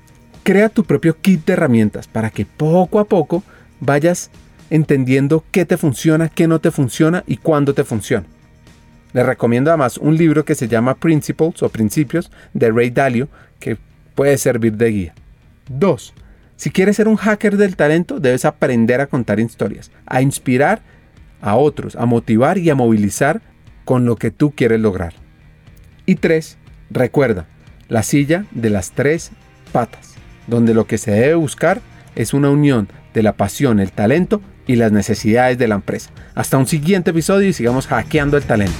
crea 0.44 0.70
tu 0.70 0.86
propio 0.86 1.18
kit 1.20 1.46
de 1.46 1.54
herramientas 1.54 2.08
para 2.08 2.30
que 2.30 2.46
poco 2.46 3.00
a 3.00 3.06
poco 3.06 3.44
vayas 3.82 4.32
entendiendo 4.70 5.44
qué 5.52 5.66
te 5.66 5.78
funciona, 5.78 6.30
qué 6.30 6.48
no 6.48 6.60
te 6.60 6.72
funciona 6.72 7.24
y 7.28 7.38
cuándo 7.38 7.74
te 7.74 7.84
funciona. 7.84 8.26
Les 9.14 9.26
recomiendo 9.26 9.72
además 9.72 9.98
un 9.98 10.18
libro 10.18 10.46
que 10.46 10.56
se 10.56 10.68
llama 10.68 10.96
Principles 10.96 11.64
o 11.64 11.70
Principios 11.70 12.32
de 12.54 12.72
Ray 12.72 12.92
Dalio 12.92 13.28
que 13.60 13.78
puede 14.16 14.38
servir 14.38 14.74
de 14.78 14.90
guía. 14.92 15.14
2. 15.70 16.14
Si 16.56 16.70
quieres 16.72 16.98
ser 16.98 17.08
un 17.08 17.16
hacker 17.16 17.58
del 17.58 17.76
talento, 17.76 18.20
debes 18.20 18.46
aprender 18.46 19.02
a 19.02 19.08
contar 19.08 19.40
historias, 19.40 19.92
a 20.06 20.22
inspirar 20.22 20.82
a 21.42 21.56
otros, 21.56 21.96
a 21.96 22.06
motivar 22.06 22.58
y 22.58 22.70
a 22.70 22.76
movilizar 22.76 23.42
con 23.86 24.06
lo 24.06 24.18
que 24.18 24.30
tú 24.30 24.52
quieres 24.52 24.80
lograr. 24.80 25.14
Y 26.06 26.16
tres, 26.16 26.58
recuerda, 26.90 27.48
la 27.88 28.04
silla 28.04 28.46
de 28.52 28.70
las 28.70 28.92
tres 28.92 29.32
patas, 29.72 30.16
donde 30.48 30.74
lo 30.74 30.86
que 30.86 30.98
se 30.98 31.12
debe 31.12 31.36
buscar 31.36 31.82
es 32.16 32.34
una 32.34 32.50
unión 32.50 32.90
de 33.14 33.24
la 33.24 33.34
pasión, 33.34 33.80
el 33.80 33.92
talento 33.92 34.42
y 34.70 34.76
las 34.76 34.92
necesidades 34.92 35.58
de 35.58 35.68
la 35.68 35.74
empresa. 35.74 36.12
Hasta 36.36 36.60
un 36.60 36.68
siguiente 36.68 37.10
episodio 37.10 37.48
y 37.48 37.54
sigamos 37.54 37.88
hackeando 37.88 38.38
el 38.38 38.44
talento. 38.44 38.78